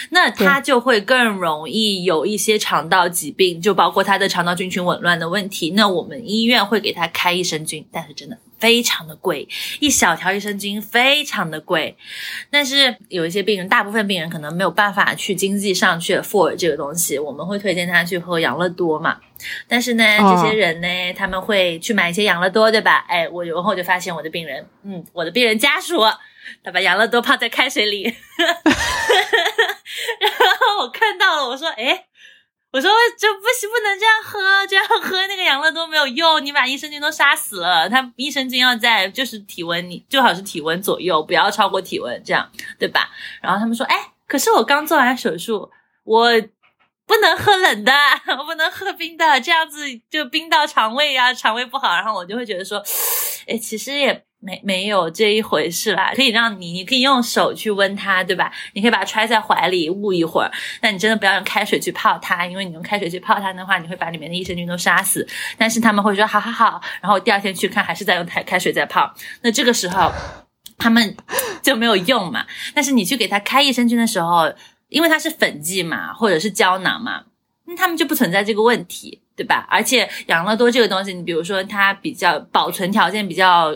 [0.10, 5.72] 那它就会更容易有一些肠道疾病，就包括它的肠道菌群紊乱的问题。
[5.72, 8.38] 那我们医院会给他开益生菌，但是真的。
[8.64, 9.46] 非常的贵，
[9.82, 11.98] 一小条益生菌非常的贵，
[12.50, 19.20] 但是有一些病人，大部分病人可能没有办法去经济上去 afford 这个东西，我们会推荐他去喝养乐多嘛。
[19.68, 23.04] 但是呢，这些人呢，他们会去买一些养乐多，对吧？
[23.10, 26.00] 哎，我然后就发现我的病人，嗯，我的病人家属，
[26.64, 28.04] 他把养乐多泡在开水里，
[30.22, 32.06] 然后我看到了，我说，哎。
[32.74, 37.88] 我说这不行，不能这样喝，这样喝那个养乐多没有用，你把益生菌都杀死了。
[37.88, 43.12] 它益生菌要在就是体温，你最好是体温左右，不要超过体温，这样对吧？
[43.44, 45.70] 然后他们说，哎，可是我刚做完手术，
[46.04, 46.32] 我
[47.06, 47.94] 不能喝冷的，
[48.40, 51.94] 我不能喝冰的，这样子就冰到肠胃呀，肠胃不好。
[51.94, 52.84] 然后我就会觉得说，
[53.48, 54.26] 哎，其实也。
[54.46, 58.52] 没没有这一回事啦，可以让你，你可以用手去温它，对吧？
[58.74, 60.52] 你可以把它揣在怀里捂一会儿。
[60.82, 65.26] 但你真的不要用开水去泡它，因为你用开水去泡它的话，你会把里面的益生菌都杀死。
[65.58, 69.14] 但是他们会说好好好，然后第二天去看还是在用开开水在泡。
[69.44, 70.12] 那这个时候
[70.78, 71.16] 他们
[71.62, 72.46] 就没有用嘛。
[72.76, 74.54] 但是你去给他开益生菌的时候，
[74.90, 77.24] 因为它是粉剂嘛，或者是胶囊嘛，
[77.66, 79.66] 那他们就不存在这个问题，对吧？
[79.70, 83.74] 而且养乐多这个东西，你比如说它比较保存条件比较。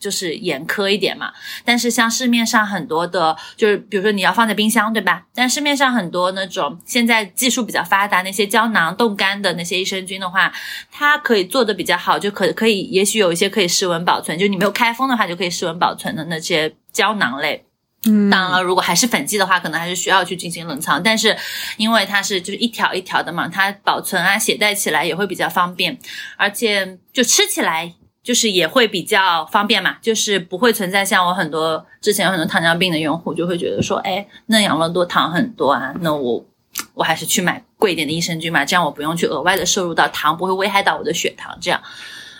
[0.00, 1.30] 就是严苛一点嘛，
[1.62, 5.26] 但是像市面上很多的，就是比如说你要放在冰箱，对吧？
[5.34, 10.50] 但市面上很多那种现在技术比较发达，那些胶囊冻干的那些益生菌的话，
[10.90, 17.66] 它可以做的比较好，就可可以，也许有一些可以室温保存，就你没有开封的话就可以室温保存的那些胶囊类。
[18.06, 21.36] 嗯，当然了，如果还是粉剂的话，可能还是需要去进行冷藏，但是
[21.76, 25.98] 因为它是就是一条一条的嘛，它保存啊携带起来也会比较方便，
[26.38, 27.92] 而且就吃起来。
[28.30, 36.46] 就是也会比较方便嘛，就是不会存在像我很多之前有很多糖尿病的用户就会觉得说，哎，那养乐多糖很多啊，那我
[36.94, 41.82] 我还是去买贵一点的益生菌嘛，这样我不用去额外的摄入到糖，不会危害到我的血糖，这样，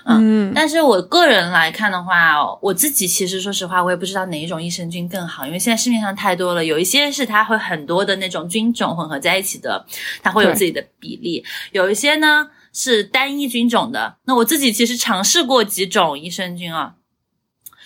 [0.07, 9.85] 嗯，但是我个人来看的话，我自己其实说实话，我也不知道哪一种益生菌更好，因为现在市面上太多了，有一些是它会很多的那种菌种混合在一起的，
[10.22, 12.46] 它会有自己的比例，有一些呢。
[12.73, 16.95] 是单一菌种的，那我自己其实尝试过几种益生菌啊，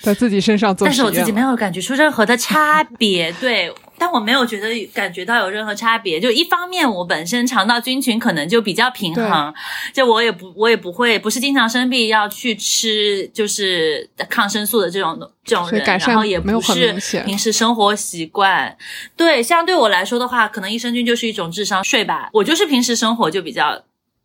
[0.02, 6.20] 在自己身上做，但是我自己没有感觉出任何的差别，对，但我没有觉得感觉到有任何差别。
[6.20, 9.54] 就一方面，我本身肠道菌群可能就比较平衡，
[9.94, 16.92] 就我也不我也不会不是经常生病要去吃就是抗生素的这种这种人，然后也不是
[17.24, 18.76] 平时生活习惯，
[19.16, 22.28] 对，相对我来说的话，可能益生菌就是一种智商税吧。
[22.34, 23.82] 我就是平时生活就比较。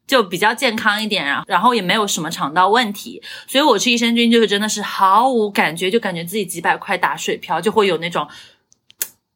[0.10, 8.28] 就比较健康一点啊，然后也没有什么肠道问题，所以我吃益生菌就是真的是毫无感觉，就感觉自己几百块打水漂，就会有那种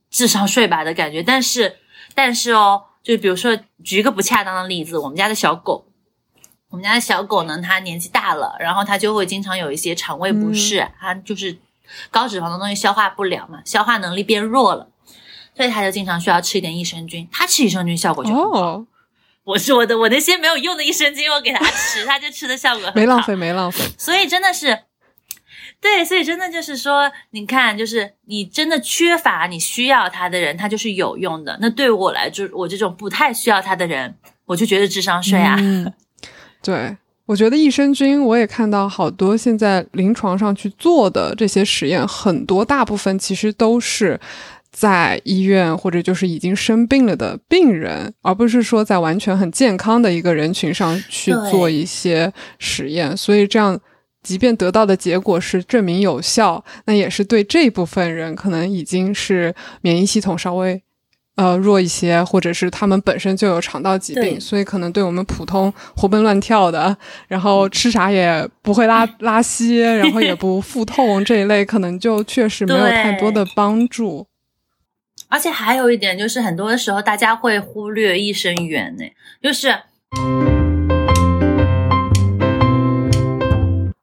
[0.10, 1.22] 智商税吧的感觉。
[1.22, 1.78] 但是，
[2.16, 5.86] 但是哦，就比如说举一个不恰当的例子，我们家的小狗，
[6.72, 11.56] 我们家的小狗呢，它年纪大了，然后它就会经常有一些肠胃不适，它就是
[12.10, 14.90] 高脂肪的东西消化不了嘛，消化能力变弱了，
[15.56, 17.30] 所以它就经常需要吃一点益生菌。
[17.32, 18.86] 它吃益生菌效果就很好。
[19.46, 23.84] 我是我的，我那些没有用的益生菌，我给他吃，他就吃的效果很好，没浪费，没浪费。
[23.98, 24.80] 所以真的是，
[25.82, 31.58] 对，所以真的就是说，你看，就是你真的缺乏你需要它的人，他就是有用的。
[31.60, 35.58] 那对我来，就我这种不太需要它的人，我就觉得智商税啊。
[36.62, 44.18] 对，我觉得益生菌，我也看到好多现在临床上去做的这些实验，很多大部分其实都是
[44.74, 53.16] 在医院或者就是已经生病了的病人，而不是说在完全很健康的一个人群上去做一些实验。
[53.16, 53.80] 所以这样，
[54.24, 60.82] 即便得到的结果是证明有效，那也是对这部分人可能已经是免疫系统稍微。
[61.36, 66.96] 呃，弱一些，或者是他们本身就有肠道疾病，所以可能对我们普通活蹦乱跳的，
[67.28, 74.28] 然后吃啥也不会拉拉稀，然后也不腹痛这一类，可能就确实没有太多的帮助。
[75.34, 79.04] 而且还有一点就是，很多的时候大家会忽略益生元呢，
[79.42, 79.76] 就是。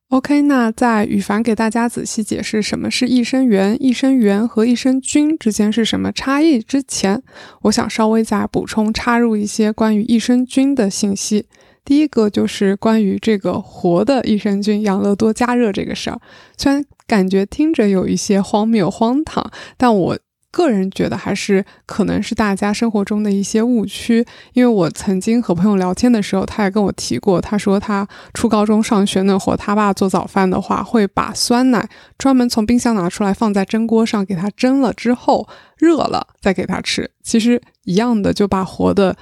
[0.08, 7.22] OK，那在羽凡给大家仔细解释什么是益生元、益生元和益生菌之间是什么差异之前，
[7.62, 11.46] 我想稍微再补充插入一些关于益生菌的信息。
[11.84, 16.20] 第一个就是关于这个活的益生菌养乐多加热这个事儿，
[16.58, 20.18] 虽然感觉听着有一些荒谬荒唐，但我。
[20.50, 39.16] 个人觉得还是可能是大家生活中的一些误区，因为我曾经和朋友聊天的时候，他也跟我提过，他说他初高中上学那会儿，他爸做早饭的话，会把酸奶专门从冰箱拿出来放在蒸锅上给他蒸了之后热了再给他吃，其实一样的就把活的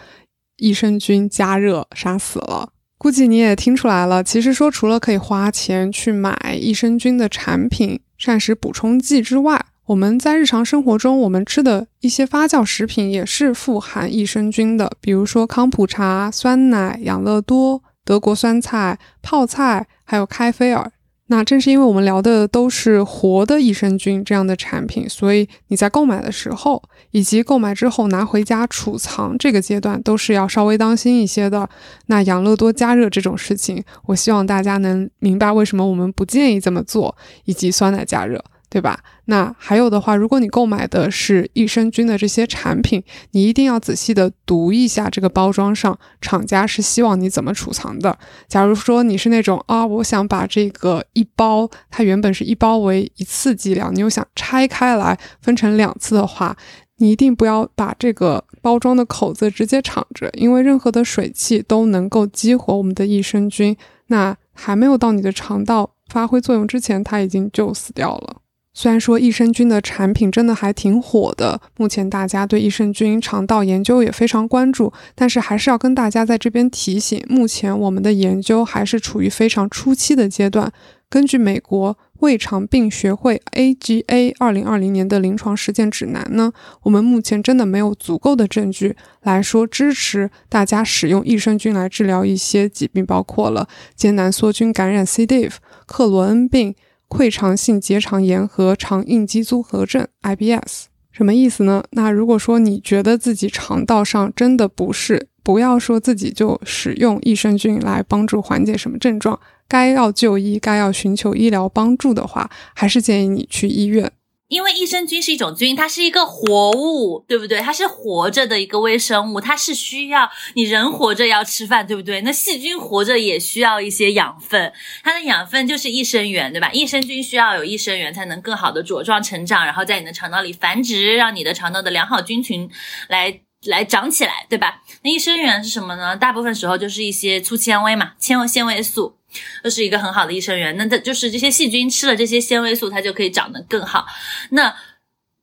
[0.57, 2.71] 益生菌加热杀死了。
[2.97, 20.93] 估计你也听出来了，其实说除了可以花钱去买益生菌的产品、膳食补充剂之外，我们在日常生活中，我们吃的一些发酵食品也是富含益生菌的，比如说康普茶、酸奶、养乐多、德国酸菜、泡菜，还有开菲尔。
[21.29, 31.67] 那正是因为我们聊的都是活的益生菌这样的产品，所以你在购买的时候，以及购买之后拿回家储藏这个阶段，都是要稍微当心一些的。
[32.09, 38.45] 那养乐多加热这种事情，我希望大家能明白为什么我们不建议这么做，以及酸奶加热。
[38.71, 39.01] 对吧？
[39.25, 48.19] 那还有的话，如果你购买的是益生菌的这些产品，你一定要仔细的读一下这个包装上厂家是希望你怎么储藏的。
[48.47, 56.57] 假如说你是那种啊，我想把这个一包，它原本是一包为一次剂量，你又想拆开来分成两次的话，
[56.97, 63.77] 你一定不要把这个包装的口子直接敞着，因为任何的水汽都能够激活我们的益生菌，
[64.09, 68.39] 那还没有到你的肠道发挥作用之前，它已经就死掉了。
[68.79, 80.73] 虽然说益生菌的产品真的还挺火的，目前大家对益生菌肠道研究也非常关注，但是还是要跟大家在这边提醒，目前我们的研究还是处于非常初期的阶段。
[81.11, 95.27] 根据美国胃肠病学会 AGA 二零二零年的临床实践指南呢，我们目前真的没有足够的证据来说支持大家使用益生菌来治疗一些疾病，包括了艰难梭菌感染 C.
[95.27, 96.77] diff、克罗恩病。
[97.09, 101.83] 溃肠性结肠炎和肠应激综合症 （IBS） 什么意思呢？
[101.91, 114.13] 那如果说你觉得自己肠道上真的不适，不要说自己就使用益生菌来帮助缓解什么症状，该要就医，该要寻求医疗帮助的话，还是建议你去医院。
[114.49, 117.61] 因为益生菌是一种菌，它是一个活物，对不对？
[117.61, 122.23] 它是活着的一个微生物，它是需要你人活着要吃饭，对不对？
[122.23, 124.73] 那细菌活着也需要一些养分，
[125.05, 126.73] 它的养分就是益生元，对吧？
[126.73, 132.71] 益生菌需要有益生元才能更好的茁壮成长，然后在你的肠道里繁殖，让你的肠道的良好菌群
[133.09, 134.83] 来来长起来，对吧？
[135.03, 136.17] 那益生元是什么呢？
[136.17, 139.18] 大部分时候就是一些粗纤维嘛，纤维纤维素。
[139.63, 144.07] 这是一个很好的益生元，那它就是这些细菌吃了这些纤维素，它就可以长得更好。
[144.51, 144.75] 那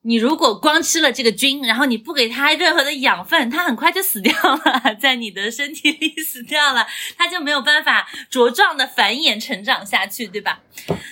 [0.01, 10.59] 你如果光吃了这个菌，然后你不给它任何的养分，它很快就死掉了， 在你的身体里死掉了，它就没有办法茁壮的繁衍成长下去，对吧？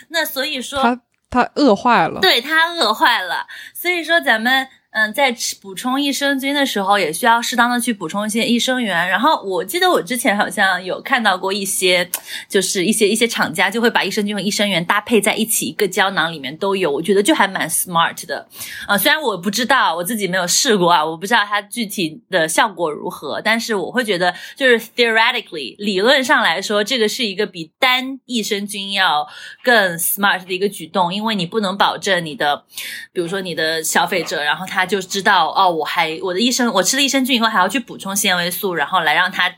[0.10, 3.48] 那所以说，它它饿坏了，对，它饿坏了。
[3.74, 4.68] 所以说咱们。
[4.94, 9.10] 嗯，在吃补充益生菌的时候，也需要适当的去补充一些益生元。
[9.10, 12.08] 然后我记得我之前好像有看到过一些，
[12.48, 16.92] 就是一些一些厂家就会把益生菌和益生元搭配在一起，一个胶囊里面都有。
[16.92, 18.48] 我觉得就还蛮 smart 的。
[18.86, 29.28] 啊，虽然我不知道，我自己没有试过啊，我不知道它具体的效果如何，但是我会觉得，就是 theoretically 理论上来说，这个是一个比单益生菌要
[29.64, 32.64] 更 smart 的一个举动，因为你不能保证你的，
[33.12, 34.83] 比如说你的消费者，然后他。
[34.86, 39.54] 就知道哦，我还我的益生，我吃了益生菌以后还要去补充纤维素，然后来让它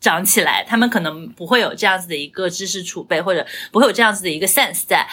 [0.00, 0.64] 长起来。
[0.64, 5.06] 他们可能不会有这样子的一个知识储备，或者不会有这样子的一个 sense 在。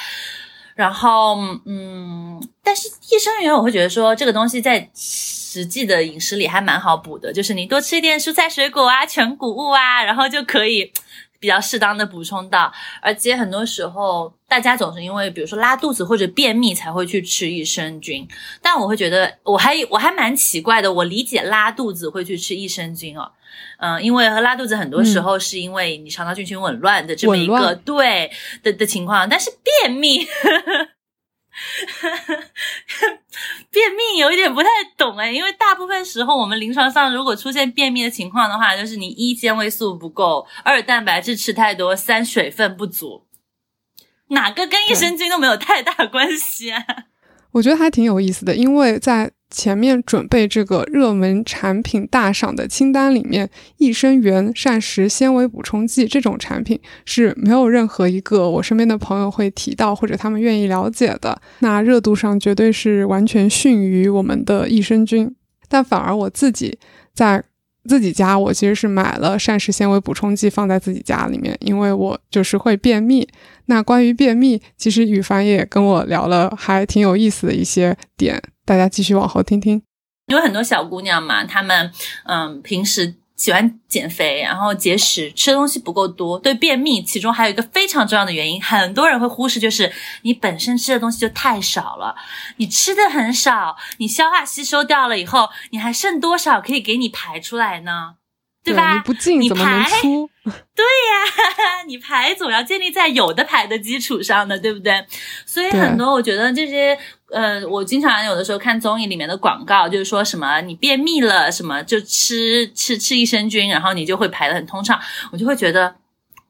[0.76, 10.92] 然后，嗯，但是益生元我会觉得说这个东西在实际的饮食里还蛮好补的，就是你多吃一点蔬菜水果啊、全谷物啊，然后就可以。
[11.40, 12.72] 比较适当的补充到。
[13.02, 18.28] 而且很多时候，大家总是因为比如说拉肚子或者便秘才会去吃益生菌，
[18.62, 23.32] 但我会觉得我还我还蛮奇怪的，我理解拉肚子会去吃益生菌哦。
[23.80, 28.30] 嗯，因为和拉肚子很多时候是因为你肠道菌群紊乱的这么一个对
[28.62, 30.28] 的的情况，但是便秘，
[33.72, 43.26] 便秘有一点不太懂哎，因为大部分时候我们临床上如果出现便秘的情况的话，就是你一纤维素不够，二蛋白质吃太多，三水分不足，
[44.30, 46.84] 哪个跟益生菌都没有太大关系啊？
[47.52, 49.32] 我觉得还挺有意思的，因为在。
[49.50, 61.42] 前面准备这个热门产品大赏的清单里面，益生元、膳食纤维补充剂这种产品是没有任何一个我身边的朋友会提到或者他们愿意了解的。
[61.60, 65.34] 那热度上绝对是完全逊于我们的益生菌，
[65.68, 66.78] 但反而我自己
[67.14, 67.44] 在。
[67.90, 73.26] 自己家，我其实是买了膳食纤维补充剂放在自己家里面，因为我就是会便秘。
[73.68, 79.82] 那关于便秘，其实羽凡也跟我聊了，还挺有意思的一些点，大家继续往后听听。
[80.28, 81.92] 有很多小姑娘嘛，她们
[82.26, 83.16] 嗯平时。
[83.38, 89.94] 喜欢减肥，然后节食，吃的东西不够多，对便秘，其中还有一个非常重要的原因，很多人会忽视，就是
[90.24, 92.16] 你本身吃的东西就太少了，
[92.56, 98.16] 你吃的很少，你消化吸收掉了以后，你还剩多少可以给你排出来呢？
[98.68, 98.94] 对吧？
[98.94, 100.30] 你不进怎么能出？
[100.76, 105.06] 对呀， 你排总要建立在有的排的基础上的，对不对？
[105.46, 106.98] 所以很多我觉得这些，
[107.32, 115.00] 呃，我经常有的时候看综艺里面的广告，就是说什么你便秘了，什么就吃吃吃益生菌，然后你就会排的很通畅，
[115.32, 115.96] 我就会觉得。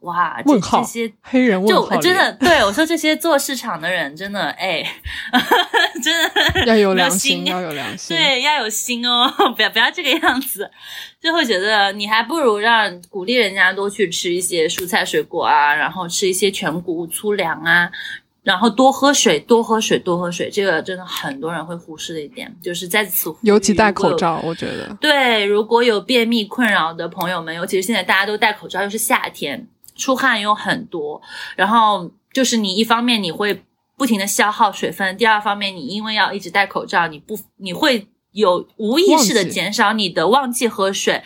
[0.08, 4.82] 哇，这这些黑人问号，就真的对我说，这些做市场的人真的哎，
[6.02, 6.14] 真
[6.54, 10.72] 的 要有良心， 要有良心，对，要有心哦，不要不要这个样子，
[11.22, 17.92] 就会觉得你还不如让鼓励人家多去吃一些蔬菜水果啊，然后吃一些全谷粗粮啊，
[18.44, 24.96] 然后多喝水，多喝水，多喝水，这个真的很多人会忽视的一点，就是在此尤其戴口罩，我觉得。
[25.02, 29.68] 对，如果有便秘困扰的朋友们，尤其是现在大家都戴口罩，又是夏天。
[29.98, 31.22] 出汗又很多，
[31.56, 33.64] 然后就是你一方面你会
[33.98, 41.24] 不停的消耗水分，第二方面你因为要一直戴口罩，你不你会有无意识的减少你的忘记喝水，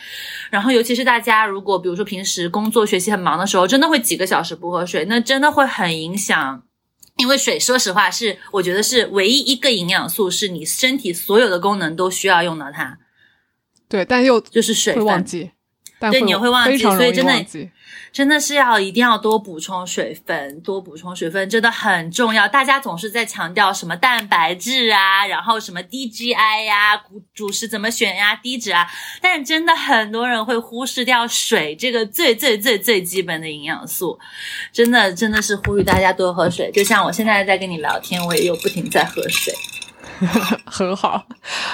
[0.49, 6.63] 然后尤其是大家如果比如说平时工作学习很忙的时候，真的会几个小时不喝水，那真的会很影响，
[7.17, 12.97] 因为水说实话是我觉得是唯一一个营养素，是你身体所有的功能都需要用到它。
[13.89, 15.51] 对，但又就是水会忘记，
[15.99, 17.45] 对，你会忘记，所以真的。
[18.14, 22.47] 真的是要一定要多补充水分，多补充水分真的很重要。
[22.47, 28.86] 大家总是在强调什么蛋白质啊，然后什么低 GI 呀，主主食怎么选呀，低脂啊，
[29.22, 34.20] 但真的很多人会忽视掉水这个最最最最基本的营养素。
[34.74, 39.53] 真的真的是呼吁大家多喝水，就像我现在在跟你聊天，我也有不停在喝水。
[40.65, 41.26] 很好，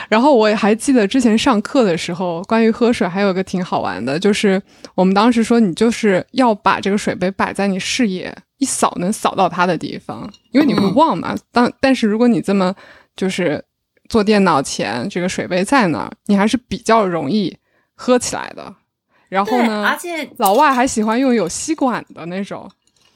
[0.09, 4.61] 然后我还记得之前上课的时候，关于喝水还有个挺好玩的，就是
[4.95, 11.35] 我们当时说你就是要把这个水杯摆在你视野一扫能扫到它的地方，因为你会忘嘛。
[11.51, 12.73] 当但是如果你这么
[13.15, 13.63] 就是
[14.09, 17.55] 坐电脑前，这个水杯在那儿，你还是比较容易
[17.95, 18.73] 喝起来的。
[19.29, 22.69] 然后呢，而且老外还喜欢用有吸管的那种，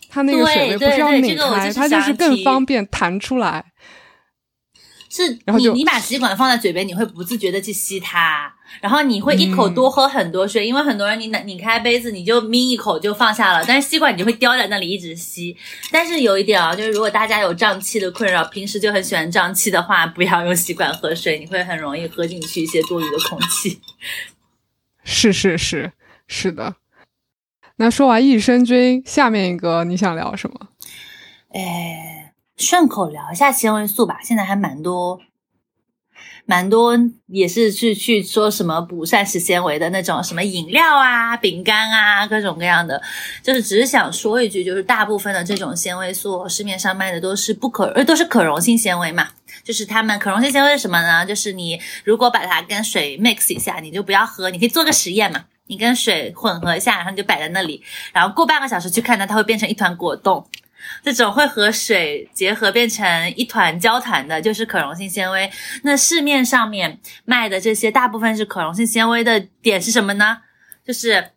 [0.09, 3.63] 它那个水杯不是要拧开，它就是更方便弹出来。
[5.13, 8.49] 是你，你把吸管放在嘴边，你会不自觉的去吸它，
[8.79, 15.53] 然后你会一口多喝很多水，因为很多人你拧开杯子，你就抿一口就放下了，但是吸管你就会叼在那里一直吸。
[15.91, 23.81] 但是有一点啊，就是如果大家有胀气的困扰，平时就很喜欢胀气的话，不要用吸管喝水，你会很容易喝进去一些多余的空气。
[25.03, 25.91] 是是是
[26.25, 26.75] 是的。
[27.75, 30.69] 那说完益生菌，下面一个你想聊什么？
[31.53, 32.20] 哎。
[32.61, 35.19] 顺口聊一下纤维素吧，现在还蛮多，
[36.45, 36.97] 蛮多
[37.27, 43.01] 也是去去说什么补膳食纤维的那种什么饮料啊、饼干啊，各种各样的。
[43.43, 49.29] 就是只是想说一句，就是大部分的这种纤维素，市面上卖的都是不可，呃，都是可溶性纤维嘛。
[49.63, 51.25] 就是它们可溶性纤维是什么呢？
[51.25, 60.47] 就是你如果把它跟水 mix 一下，你就不要喝，你可以做个实验嘛，你跟水混合一下，然后你就摆在那里，然后过半个小时去看它，它会变成一团果冻。
[61.03, 65.51] 这种会和水结合变成一团胶团的，就是可溶性纤维。
[65.83, 70.37] 那市面上面卖的这些大部分是可溶性纤维的点是什么呢？
[70.85, 71.31] 就是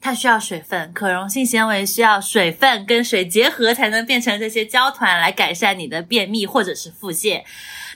[0.00, 7.42] 它需要水分，可溶性纤维需要水分跟水结合才能变成这些胶团来改善你的便秘或者是腹泻。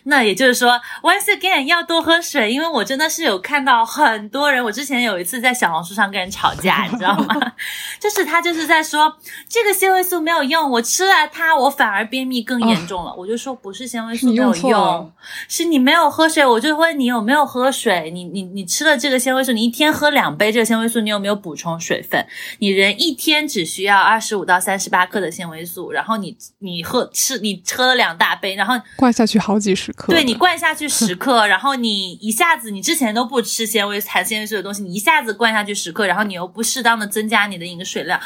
[0.05, 7.53] 那也就是说，once again 要多喝水，因为我真的是有看到很多人，我之前有一次在小红书上跟人吵架， 你知道吗？
[7.99, 9.17] 就是他就是在说
[9.49, 13.15] 这个纤维素没有用，我吃了它，我反而便秘更严重了。
[13.15, 15.13] 我就说不是纤维素没有用，
[15.49, 16.45] 是你没有喝水。
[16.45, 18.11] 我就问你有没有喝水？
[18.11, 22.27] 你你你吃了这个纤维素，你一天喝两杯这个纤维素，你有没有补充水分？
[22.59, 30.13] 你人一天只需要二十五到三十八克的纤维素，然后你你喝吃你喝了两大杯，然后灌下去好几十克。
[30.13, 38.21] 对你灌下去十克， 然后你一下子你之前都不吃纤维含纤维素的东西，你一下子灌下去十克，然后你又不适当的增加你的饮水量，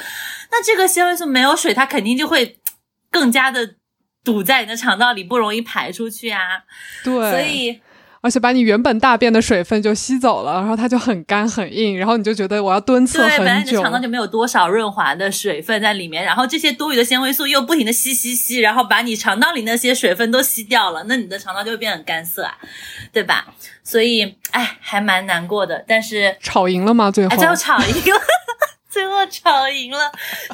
[0.51, 2.59] 那这个纤维素没有水，它肯定就会
[3.11, 3.77] 更加的
[4.23, 6.41] 堵在你的肠道里，不容易排出去啊。
[7.03, 7.81] 对，所以。
[8.25, 13.37] 而且把你原本大便的水分就吸走了，然后它就很干很硬，然后你就觉得我要蹲厕很久。
[13.37, 22.57] 对，本来你的肠道就没有多少润滑的水分在里面，然后这些多余的纤维素又不停的吸吸吸，然后把你肠道里那些水分都吸掉了，那你的肠道就会变得很干涩啊，
[23.13, 23.47] 对吧？
[23.83, 25.85] 所以，哎，还蛮难过的。
[25.87, 27.11] 但是吵赢了吗？
[27.11, 28.21] 最后，最后吵赢了。
[28.95, 29.99] 最后吵赢了，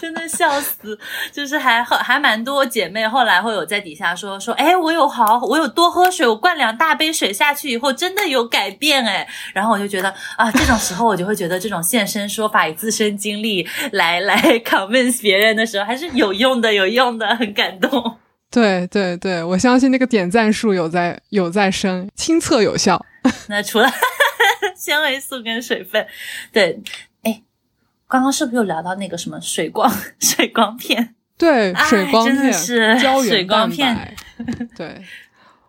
[0.00, 0.98] 真的笑死！
[1.30, 9.28] 就是还还蛮多姐妹后来会有在底下说说，哎，我有好，我有多喝水，我灌两大杯水下去以后，真的有改变哎。
[9.52, 18.16] 然后我就觉得啊，这种时候我就会觉得这种现身说法以自身经历来 来 convince 别人的时候，还是有用的，有用的，很感动。
[18.50, 23.04] 对对对，我相信那个点赞数有在有在升，亲测有效。
[23.48, 23.92] 那除了
[24.74, 26.06] 纤维素跟水分，
[26.50, 26.80] 对。
[28.10, 31.14] 刚刚是不是有聊到那个什么水光 水光片？
[31.38, 34.14] 对，水光片是胶原蛋白。
[34.76, 35.00] 对，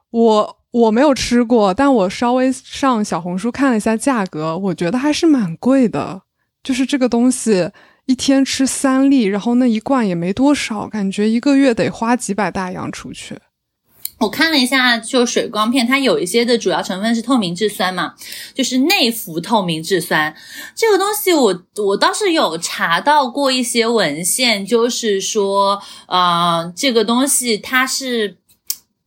[0.09, 6.23] 我我没有吃过，但我稍微上小红书看了一下价格，我觉得还是蛮贵的。
[6.63, 7.71] 就是这个东西
[8.05, 13.37] 一天吃三粒，然后那一罐也没多少，感觉一个月得花几百大洋出去。
[14.21, 18.13] 我看了一下，就水光片，它有一些的主要成分是透明质酸嘛，
[18.53, 20.35] 就是内服透明质酸
[20.75, 28.37] 这个东西，我我倒是有查到过一些文献，就是说，呃，这个东西它是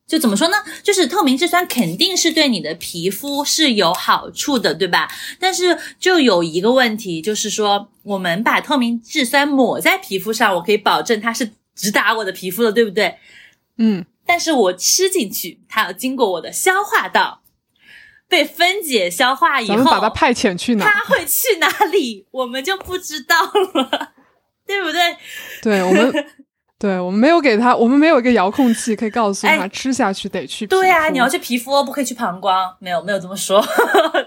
[0.09, 0.57] 就怎么说呢？
[0.83, 5.09] 就是透明质酸肯定是对你的皮肤是有好处的，对吧？
[5.39, 13.15] 但是就有一个问题，就是说，我们把透明质酸抹在皮肤上，我可以保证它是直达我的皮肤的，对不对？
[13.79, 14.05] 嗯。
[14.27, 17.43] 但是我吃进去，它要经过我的消化道，
[18.29, 20.85] 被分解消化以后，把它派遣去哪？
[20.85, 22.27] 它会去哪里？
[22.31, 24.13] 我们就不知道了，
[24.67, 25.17] 对不对？
[25.63, 26.13] 对我们。
[26.85, 30.67] 对我们没有给他，我们没有一个遥控器可以告诉他吃下去得去。
[30.67, 32.55] 对呀，你要去皮肤，不可以去膀胱。
[32.79, 33.65] 没有，没有这么说，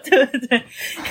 [0.04, 0.64] 对 不对？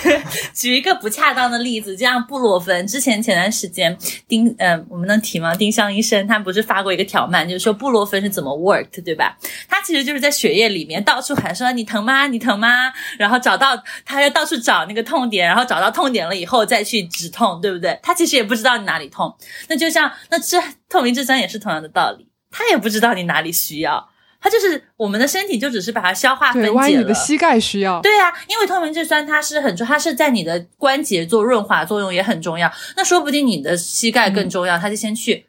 [0.52, 5.54] 举一个不恰当的例子，就像布洛芬，之前前段时间丁，嗯，我们能提吗？
[5.54, 9.38] 丁香医生他不是发过一个条漫，就是说布洛芬是怎么 worked，对吧？
[9.68, 12.26] 他其实就是在血液里面到处喊说你疼吗？
[12.26, 12.92] 你疼吗？
[13.20, 17.96] 然后找到他要到处找那个痛点，然后找到痛点了以后再去止痛，对不对？
[18.02, 19.32] 他其实也不知道你哪里痛。
[19.68, 20.60] 那就像那这。
[20.88, 24.08] 透明质酸也是同样的道理，它也不知道你哪里需要，
[24.40, 26.74] 它就是我们的身体就只是把它消化分解了。
[26.74, 28.00] 万一你的膝盖需要？
[28.00, 32.72] 对啊，因为透明质酸它是很重，它是在你的关节做润滑作用也很重要。
[32.96, 35.46] 那说不定你的膝盖更重要，它就先去，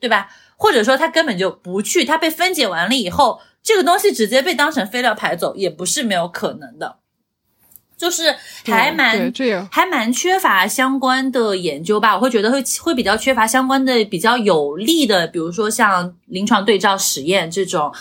[0.00, 0.28] 对吧？
[0.56, 6.98] 或者说他根本就不去，它被分解完了以后，这个东西直接被当成废料排走，也不是没有可能的。
[7.96, 8.34] 就是
[8.64, 9.32] 还蛮
[9.70, 17.92] 还蛮缺乏相关的研究吧，我会觉得会会比较缺乏相关的比较有力的，比如说像临床对照实验这种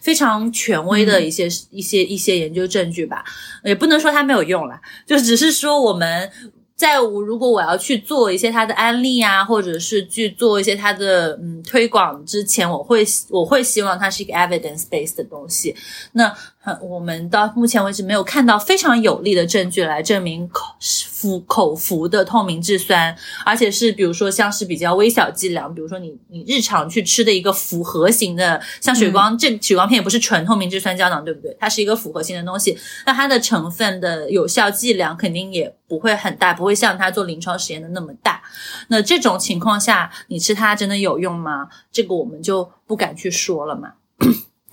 [0.00, 3.24] 非常权威的一些一些一些研究证据吧，
[3.64, 6.30] 也不能说它没有用了，就只是说我们。
[6.76, 15.74] 在我如果我要去做一些它的案例啊，或者是去做一些它的嗯推广之前，我会我会希望它是一个 evidence based 的东西。
[16.14, 16.34] 那
[16.80, 31.54] 我们到目前为止没有看到非常有力的证据来证明口服口服的透明质酸，而且是比如说像是比较微小剂量，比如说你你日常去吃的一个复合型的，像水光这水光片也不是纯透明质酸胶囊，对不对？
[31.60, 38.42] 它是一个复合型的东西，那它的成分的有效剂量肯定也不会很大，不会像它做临床实验的那么大。
[38.88, 41.68] 那这种情况下，你吃它真的有用吗？
[41.92, 43.92] 这个我们就不敢去说了嘛。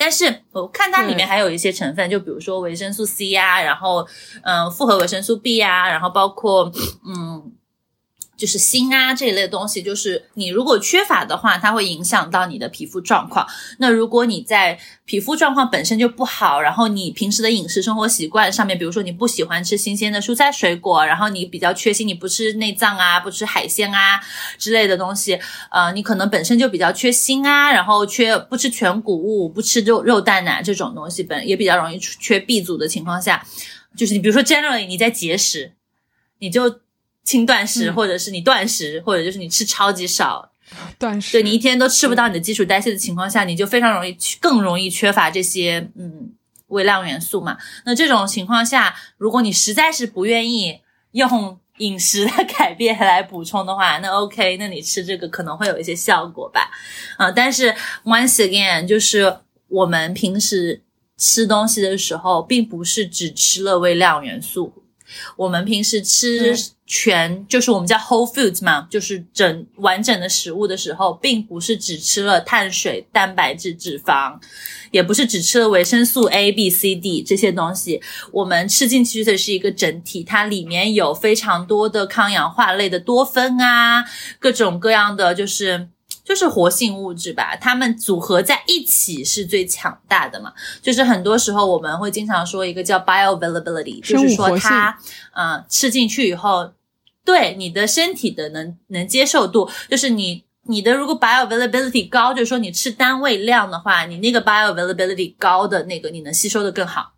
[0.04, 4.04] 但是我看它里面还有一些成分，就比如说维生素 C 呀，然后
[4.42, 6.72] 嗯，复合维生素 B 呀，然后包括
[7.06, 7.52] 嗯，
[8.42, 13.46] 就是锌啊这一类东西，就是你如果缺乏的话，它会影响到你的皮肤状况。
[13.78, 24.20] 那如果你在皮肤状况本身就不好，然后你平时的饮食生活习惯上面，比如说你不喜欢吃新鲜的蔬菜水果，然后你比较缺锌，你不吃内脏啊，不吃海鲜啊
[24.58, 25.40] 之类的东西，
[25.70, 33.46] 呃，你可能本身就比较缺锌啊，然后缺不吃全谷物，不吃肉肉蛋奶这种东西，本也比较容易缺 B 族的情况下，
[33.96, 35.74] 就是你比如说 generally 你在节食，
[36.40, 36.80] 你就。
[37.32, 40.52] 轻断食，或者是你断食，或者就是你吃超级少，
[41.00, 46.30] 断食，对你一天都吃不到你的基础代谢的情况下，你就非常容易更容易缺乏这些嗯
[46.68, 47.58] 微量元素嘛。
[47.86, 56.70] 那这种情况下，如果你实在是不愿意用饮食的改变来补充的话，那 OK，那你吃这个可能会有一些效果吧。
[57.16, 57.74] 啊，但是
[58.04, 59.38] once again，就是
[59.70, 60.84] 我们平时
[61.18, 64.81] 吃东西的时候，并不是只吃了微量元素。
[65.36, 66.56] 我们平时吃
[66.86, 74.38] 全就是我们叫 whole foods 嘛，就是整完整的食物的时候，并不是只吃了碳水、蛋白质、脂肪，
[74.92, 78.02] 也不是只吃了维生素 A、B、C、D 这些东西。
[78.32, 84.04] 我们吃进去的是一个整体，它里面有非常多的抗氧化类的多酚啊，
[84.40, 85.88] 各种各样的就是。
[86.24, 90.54] 就是活性物质吧，它们组合在一起是最强大的嘛。
[90.82, 94.98] 就是很多时候我们会经常说一个叫 bioavailability，就是说它，
[95.34, 96.74] 嗯，吃进去以后，
[97.26, 107.14] 对你的身体的能能接受度，就是你你的如果 bioavailability 高，就是说你吃单位量的话，你那个 bioavailability 高的那个你能吸收的更好。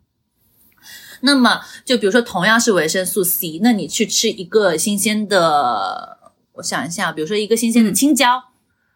[1.20, 6.18] 那么就比如说同样是维生素 C，那你去吃一个新鲜的，
[6.54, 8.42] 我想一下，比如说一个新鲜的青椒。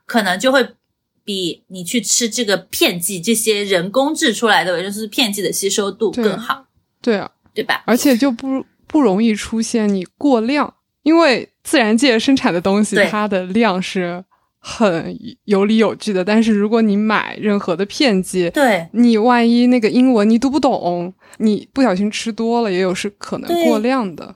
[0.09, 0.67] 可能就会
[1.23, 6.65] 比你去吃这个片剂这些人工制出来的维生素片剂的吸收度更好，
[7.03, 7.83] 对啊，对吧？
[7.87, 14.25] 而且就不不容易出现你过量，因为自然界生产的东西它的量是
[14.59, 16.25] 很有理有据的。
[16.25, 24.35] 但是如果你买任何的片剂，对，你万一那个英文你读不懂，你不小心吃多了，也有是可能过量的。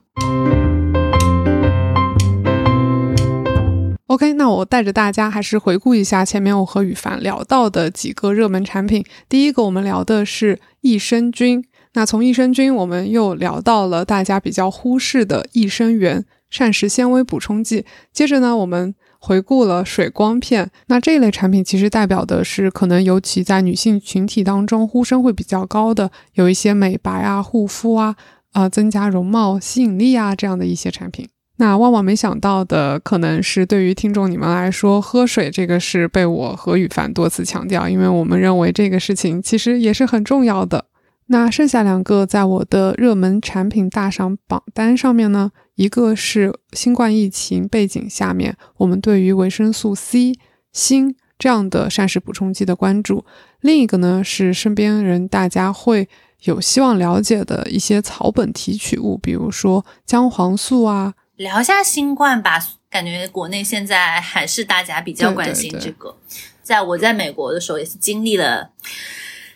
[4.13, 9.03] OK，那我带着大家还是回顾一下前面我和羽凡聊到的几个热门产品。
[9.27, 11.65] 第一个，我们聊的是益生菌。
[11.95, 17.87] 那从益生菌，我们又聊到了大家比较忽视的益生元、膳食纤维补充剂。
[18.13, 20.71] 接着呢，我们回顾了水光片。
[20.89, 28.15] 那这一类产品其实代表的是可能尤其在女性群体当中呼声会比较高的，有一些美白啊、护肤啊、
[28.53, 31.27] 啊增加容貌吸引力啊这样的一些产品。
[31.63, 40.87] 那万万没想到的，可能是对于听众你们来说，喝水这个是被我和羽凡多次强调，因为我们认为这个事情其实也是很重要的。
[41.27, 50.33] 那剩下两个在我的热门产品大赏榜单上面呢，一个是新冠疫情背景下面我们对于维生素 C、
[50.73, 53.25] 锌这样的膳食补充剂的关注，
[53.61, 56.09] 另一个呢是身边人大家会
[56.43, 61.15] 有希望了解的一些草本提取物，比如说姜黄素啊。
[61.43, 66.16] 聊一下新冠吧，感觉国内现在还是大家比较关心这个。
[66.62, 68.70] 在我在美国的时候，也是经历了，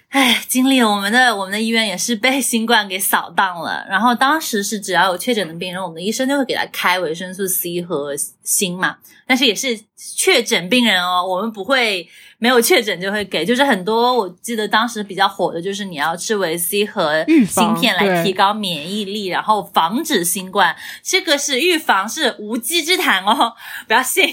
[0.08, 3.86] 哎，经历了我们的我们的医院也是被新冠给扫荡了。
[3.88, 8.96] 然后当时是只要有确诊的病人，我们的医生就会给他开维生素 C 和锌嘛。
[9.26, 12.08] 但是也是确诊病人哦，我们不会。
[12.38, 23.54] 没有确诊就会给，就是很多我记得当时比较火的就是你要吃维 C 和芯片来提高免疫力，然后防止新冠，这个是预防是无稽之谈哦，
[23.88, 24.28] 不要信。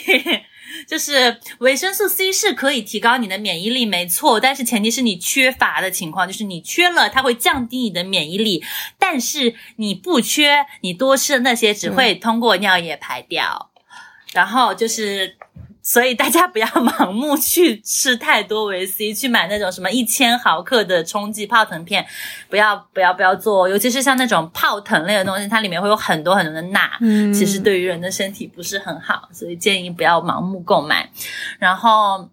[0.87, 8.63] 就是维生素 C 是可以提高你的免疫力，没错，但是前提是你缺乏的情况，就是你缺了它会降低你的免疫力，
[8.97, 13.69] 但是你不缺，你多吃的那些只会通过尿液排掉，
[14.33, 15.37] 然后就是。
[15.85, 22.05] 所以大家不要盲目去吃太多维 C， 去买那种什么一千毫克的冲剂泡腾片，
[22.49, 31.09] 不要不要不要做，尤其是像那种泡腾类的东西，它里面会有很多很多的钠，嗯，其实对于人的身体不是很好，所以建议不要盲目购买。
[31.59, 32.29] 然后，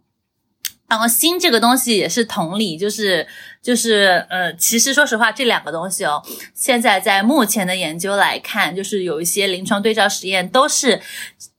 [0.87, 3.27] 然后锌这个东西也是同理，就是
[3.61, 6.23] 就是呃，其实说实话，这两个东西哦，
[6.55, 11.01] 现在在目前的研究来看，就是有一些临床对照实验都是。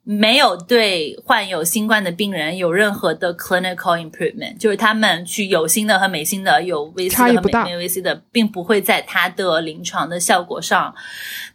[0.03, 10.93] 没有对患有新冠的病人有任何的 clinical improvement，就是他们去有锌的和没锌的，有 V C 的和没 V C 的，并不会在他的临床的效果上，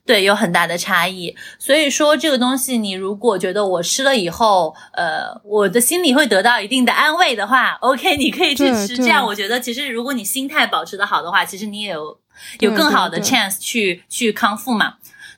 [0.04, 1.34] 对有很大的差异。
[1.58, 8.96] 所以说这个东西，你如果觉得我吃了以后，呃，我的心里会得到一定的安慰的话，OK， 你可以去吃。
[8.96, 12.16] 这样我觉得，其实如果你心态保持的好的话，其实你也有
[12.60, 14.94] 有更好的 chance 去去康复嘛。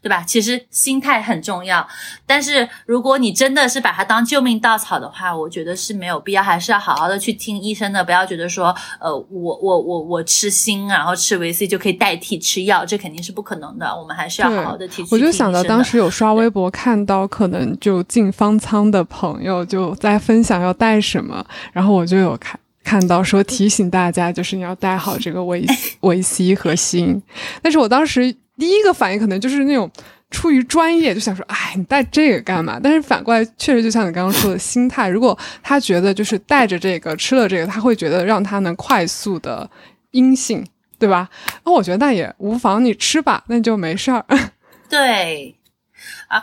[0.09, 0.25] 对对吧？
[0.27, 1.87] 其实心态很重要，
[2.25, 13.95] 但是如果你真的是把它当救命稻草的话，我觉得是没有必要，还是要好好的去听医生的，不要觉得说，呃，我我我我吃锌，然后吃维 C 就可以代替吃药，这肯定是不可能的。
[13.95, 15.05] 我们还是要好好的提。
[15.11, 21.45] 我就想到当时有刷微博看到，可能就进方舱的朋友就在分享要带什么，
[21.75, 25.67] 然后我就有看看到说提醒大家，就是你要带好这个维
[26.01, 27.21] 维 C 和锌，
[27.61, 28.35] 但是我当时。
[28.59, 29.91] 第一个反应可能就是那种
[30.31, 32.79] 出于专业就想说，哎，你带这个干嘛？
[32.83, 39.71] 但是反过来，确实就像你刚刚说的心态，如果他觉得就是带着这个吃了这个，他会觉得让他能快速的
[40.11, 40.67] 阴性，
[40.99, 41.31] 对吧？
[41.65, 44.27] 那我觉得那也无妨，你吃吧，那就没事儿。
[44.91, 45.57] 对，
[46.27, 46.43] 啊，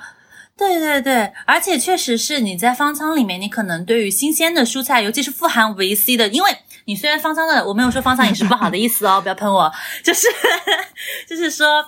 [0.57, 6.49] 对对对，而且确实是你在方舱里面，你可能对于新鲜的蔬菜，尤其是富含维 C 的，因为。
[6.86, 9.72] 你虽然方舱的，我没有说方舱饮食不好的意思哦，不要喷我，
[10.04, 10.28] 就是
[11.28, 11.84] 就是说，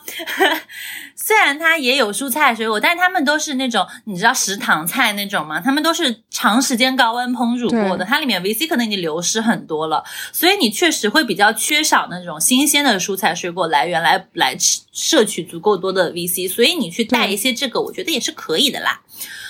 [1.16, 5.62] 虽然它也有蔬菜水果，但是他们都是那种你知道食堂菜那种吗？
[5.62, 19.02] 他们都是长时间高温烹煮过的，它里面 VC 可能已经流失很多了，所以你确实会比较缺少那种新鲜的蔬菜水果来源来来吃摄取足够多的 V C，所以你去带一些这个，我觉得也是可以的啦，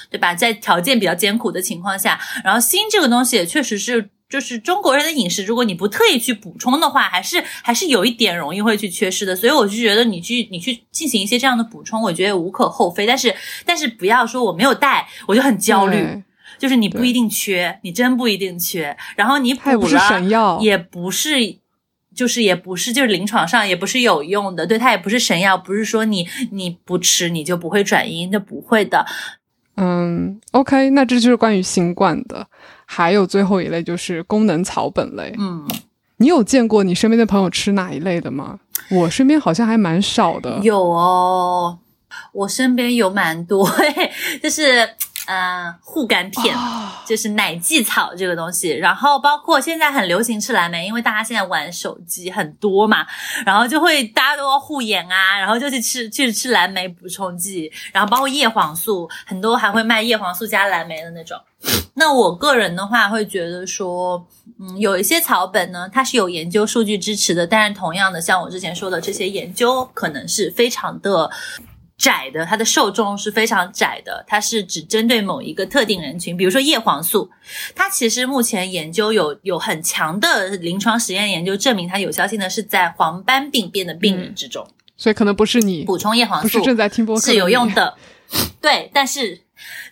[0.10, 0.36] 对吧？
[0.36, 4.10] 在条件比较艰苦的情况下，然后锌这个东西也确实是。
[4.30, 9.36] 就是中国人的饮食，如果你不特意去补充的话，还是还是有一点容易会去缺失的。
[9.36, 13.06] 所以我就觉得你去你去进行一些这样的补充，我觉得无可厚非。
[13.08, 13.34] 但是
[13.66, 16.24] 但是不要说我没有带，我就很焦虑。
[16.58, 18.98] 就是你不一定缺，你真不一定缺。
[19.16, 21.60] 然后你补了也不是，
[22.16, 24.66] 就是也不是就是临床上也不是有用的。
[24.66, 29.06] 对它也不是神药，不是说你你不吃你就不会转阴，那不会的。
[29.76, 32.48] 嗯，OK，那这就是关于新冠的。
[32.90, 35.36] 还有最后一类就是功能草本类。
[35.38, 35.68] 嗯，
[36.18, 38.60] 你有见过你身边的朋友吃哪一类的吗？
[38.90, 40.60] 我身边好像还蛮少的。
[40.64, 41.78] 有哦，
[42.32, 43.70] 我身边有蛮多，
[44.42, 44.90] 就是。
[45.28, 46.56] 嗯，护肝片
[47.06, 53.06] 就是奶蓟草这个东西，然后包括现在很流行吃蓝莓，因为大家现在玩手机很多嘛，
[53.46, 61.38] 然后就会大家都要护眼啊，然后就去吃去吃蓝莓补充剂，然后包括叶黄素，很多还会卖叶黄素加蓝莓的那种。
[61.96, 64.26] 那我个人的话会觉得说，
[64.60, 71.30] 嗯，有一些草本呢，它是有研究数据支持的，但是同样的，像我之前说的这些研究，可能是非常的。
[71.98, 77.30] 窄的，它的受众是非常窄的，它是只针对某一个特定人群，比如说叶黄素，
[77.76, 87.96] 它其实目前研究有有很强的临床实验研究证明它有效性的是在黄斑病变的病人之中，所以可能不是你补充叶黄素，不是正在听播客是有用的，
[88.62, 89.42] 对，但是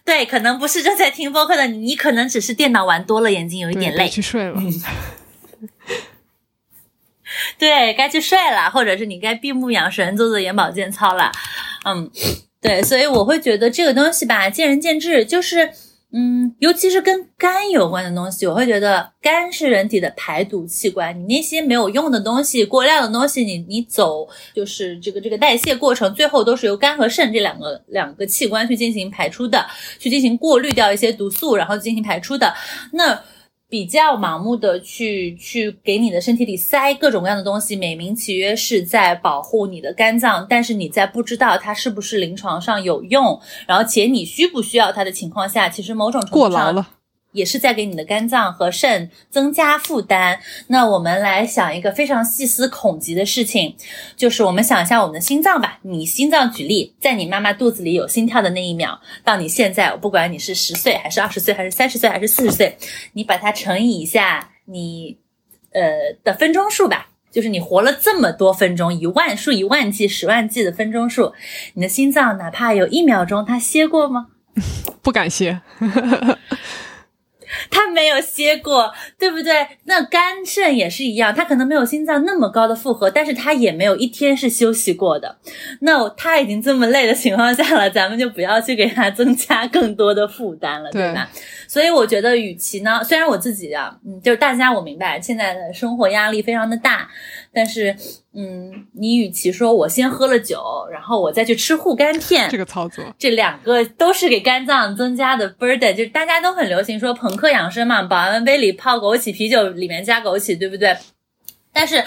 [0.03, 4.61] 对，可能不是正在听播客的你，可能只是电脑玩多了，眼睛有一点累，去睡了。
[7.59, 11.31] 对该去睡了，或者是你该闭目养神，做做眼保健操了。
[11.85, 12.09] 嗯，
[12.61, 15.23] 对，所以我会觉得这个东西吧，见仁见智。
[15.23, 15.69] 就是，
[16.11, 21.15] 嗯，尤其是跟肝有关的东西，我会觉得肝是人体的排毒器官。
[21.19, 29.65] 你那些没有用的东西、过量的东西，你你走就是这个这个代谢过程，最后都是由肝和肾这两个两个器官去进行排出的，
[29.99, 32.53] 去进行过滤掉一些毒素，然后进行排出的。
[32.93, 33.21] 那。
[33.75, 46.85] 比较盲目的去去给你的身体里塞各种各样的东西，美名其曰是在保护你的肝脏，但是你在不知道它是不是临床上有用，然后且你需不需要它的情况下，其实某种程度上。
[47.35, 50.39] 也是在给你的肝脏和肾增加负担。
[50.67, 53.75] 那我们来想一个非常细思恐极的事情，
[54.15, 55.79] 就是我们想一下我们的心脏吧。
[55.83, 62.77] 你心脏举例，在你妈妈肚子里有心跳的那一秒，到你现在，不管你是十岁还是二十岁，还是三十岁，还是四十岁，
[63.13, 65.17] 你把它乘以一下你
[65.73, 67.09] 呃的分钟数吧。
[67.31, 71.33] 就是你活了这么多分钟，一万数以万计、十万计的分钟数，
[71.73, 74.27] 你的心脏哪怕有一秒钟它歇过吗？
[75.03, 75.59] 不敢歇。
[77.69, 79.67] 他没有歇过，对不对？
[79.85, 85.37] 那肝肾也是一样，他可能没有心脏那么高的负荷，但是他也没有一天是休息过的。
[85.81, 91.29] 那他已经这么累的情况下了，咱们就不要去给他增加更多的负担了，对吧？
[91.67, 97.09] 所以我觉得，与其呢，虽然我自己啊，嗯，就是大家我明白现在的生活压力非常的大，
[97.55, 97.95] 但是。
[98.37, 105.93] 嗯，你与其说我先喝了酒，然后我再去吃护肝片，这个操作，这两个都是给肝脏增加的 burden。
[105.93, 110.97] 就是大家都很流行说朋克养生嘛，保温杯里泡枸杞，啤酒里面加枸杞，对不对？
[111.71, 112.03] 但是。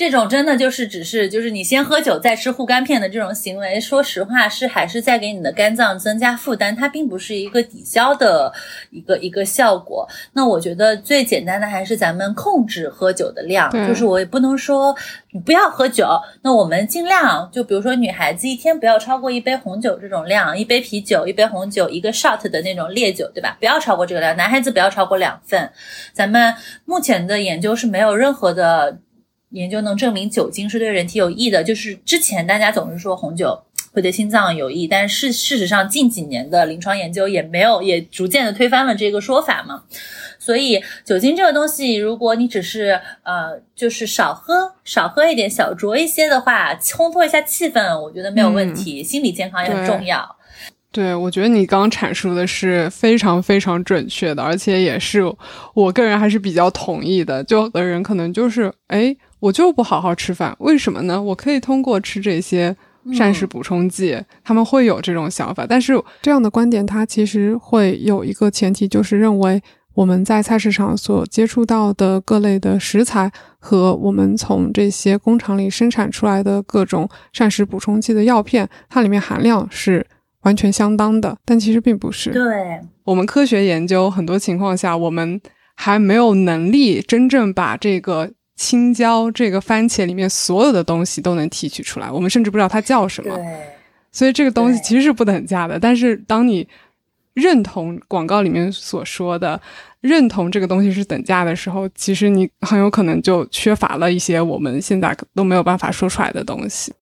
[0.00, 8.50] 这种真的就是只是就是你先喝酒再吃护肝片的这种行为，说实话是还是在给你的肝脏增加负担，它并不是一个抵消的
[8.90, 10.08] 一个一个效果。
[10.32, 14.96] 那我觉得最简单的还是咱们控制喝酒的量，就是我也不能说
[15.32, 16.08] 你不要喝酒，
[16.40, 23.54] 那我们尽量就比如说女孩子一天不要超过一杯红酒这种量，一杯啤酒、一杯红酒、一个 shot 的那种烈酒，对吧？
[23.60, 25.70] 不要超过这个量，男孩子不要超过两份。
[26.14, 26.54] 咱们
[26.86, 28.96] 目前的研究是没有任何的。
[29.50, 33.60] 研究能证明酒精是对人体有益的，就是之前大家总是说红酒
[33.92, 39.82] 会对心脏有益，但是事实上近几年的临床研究也没有，也逐渐的推翻了这个说法嘛。
[40.38, 49.02] 所以酒精这个东西，如果你只是呃就是少喝少喝一点，小酌一些的话，烘托一下气氛，我觉得没有问题。
[49.02, 50.36] 心理健康也很重要。
[50.92, 55.22] 对，我觉得你刚刚阐述的是非常非常准确的，而且也是
[55.74, 57.42] 我个人还是比较同意的。
[57.44, 59.16] 就有的人可能就是哎。
[59.40, 61.22] 我就不好好吃饭，为什么呢？
[61.22, 62.76] 我可以通过吃这些
[63.14, 65.64] 膳食补充剂，他们会有这种想法。
[65.66, 69.58] 但是这样的观点，它其实会有一个前提，就是认为
[69.94, 80.06] 我们在菜市场所接触到的各类的食材和我们从这些工厂里生产出来的各种膳食补充剂的药片，它里面含量是
[80.42, 81.36] 完全相当的。
[81.44, 82.30] 但其实并不是。
[82.30, 85.40] 对，我们科学研究很多情况下，我们
[85.74, 88.30] 还没有能力真正把这个。
[88.56, 93.34] 青椒这个番茄里面所有的东西都能提取出来，我们甚至不知道它叫什么。
[93.34, 93.42] 对，
[94.12, 95.80] 所以这个东西其实是不等价的。
[95.80, 96.68] 但是当你
[97.32, 99.58] 认同广告里面所说的，
[100.02, 106.92] 认同这个东西是等价的时候，其实你很有可能就缺乏了一些我们现在都没有办法说出来的东西。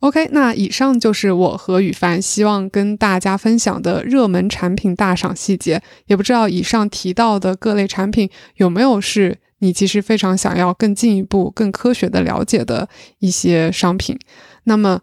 [0.00, 5.82] OK，那以上就是我和雨凡希望跟大家分享的热门产品大赏细节。
[6.06, 12.88] 也不知道以上提到的各类产品有没有是你其实非常想要更进一步、更科学的了解的
[13.18, 14.18] 一些商品。
[14.64, 15.00] 那么。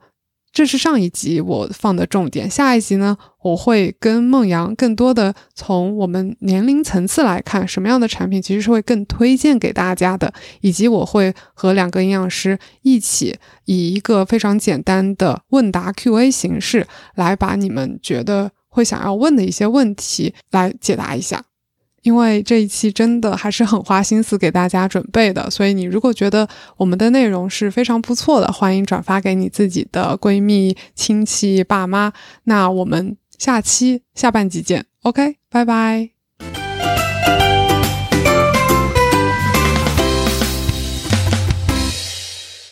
[0.58, 21.44] 这是上一集我放的重点，下一集呢，我会跟孟阳更多的从我们年龄层次来看，什么样的产品其实是会更推荐给大家的，以及我会和两个营养师一起以一个非常简单的问答 Q&A 形式，来把你们觉得会想要问的一些问题来解答一下。
[22.08, 26.48] 因为这一期真的还是很花心思给大家准备的，所以你如果觉得
[26.78, 32.14] 我们的内容是非常不错的，欢迎转发给你自己的闺蜜、亲戚、爸妈。
[32.46, 36.17] 那我们下期下半集见，OK，拜拜。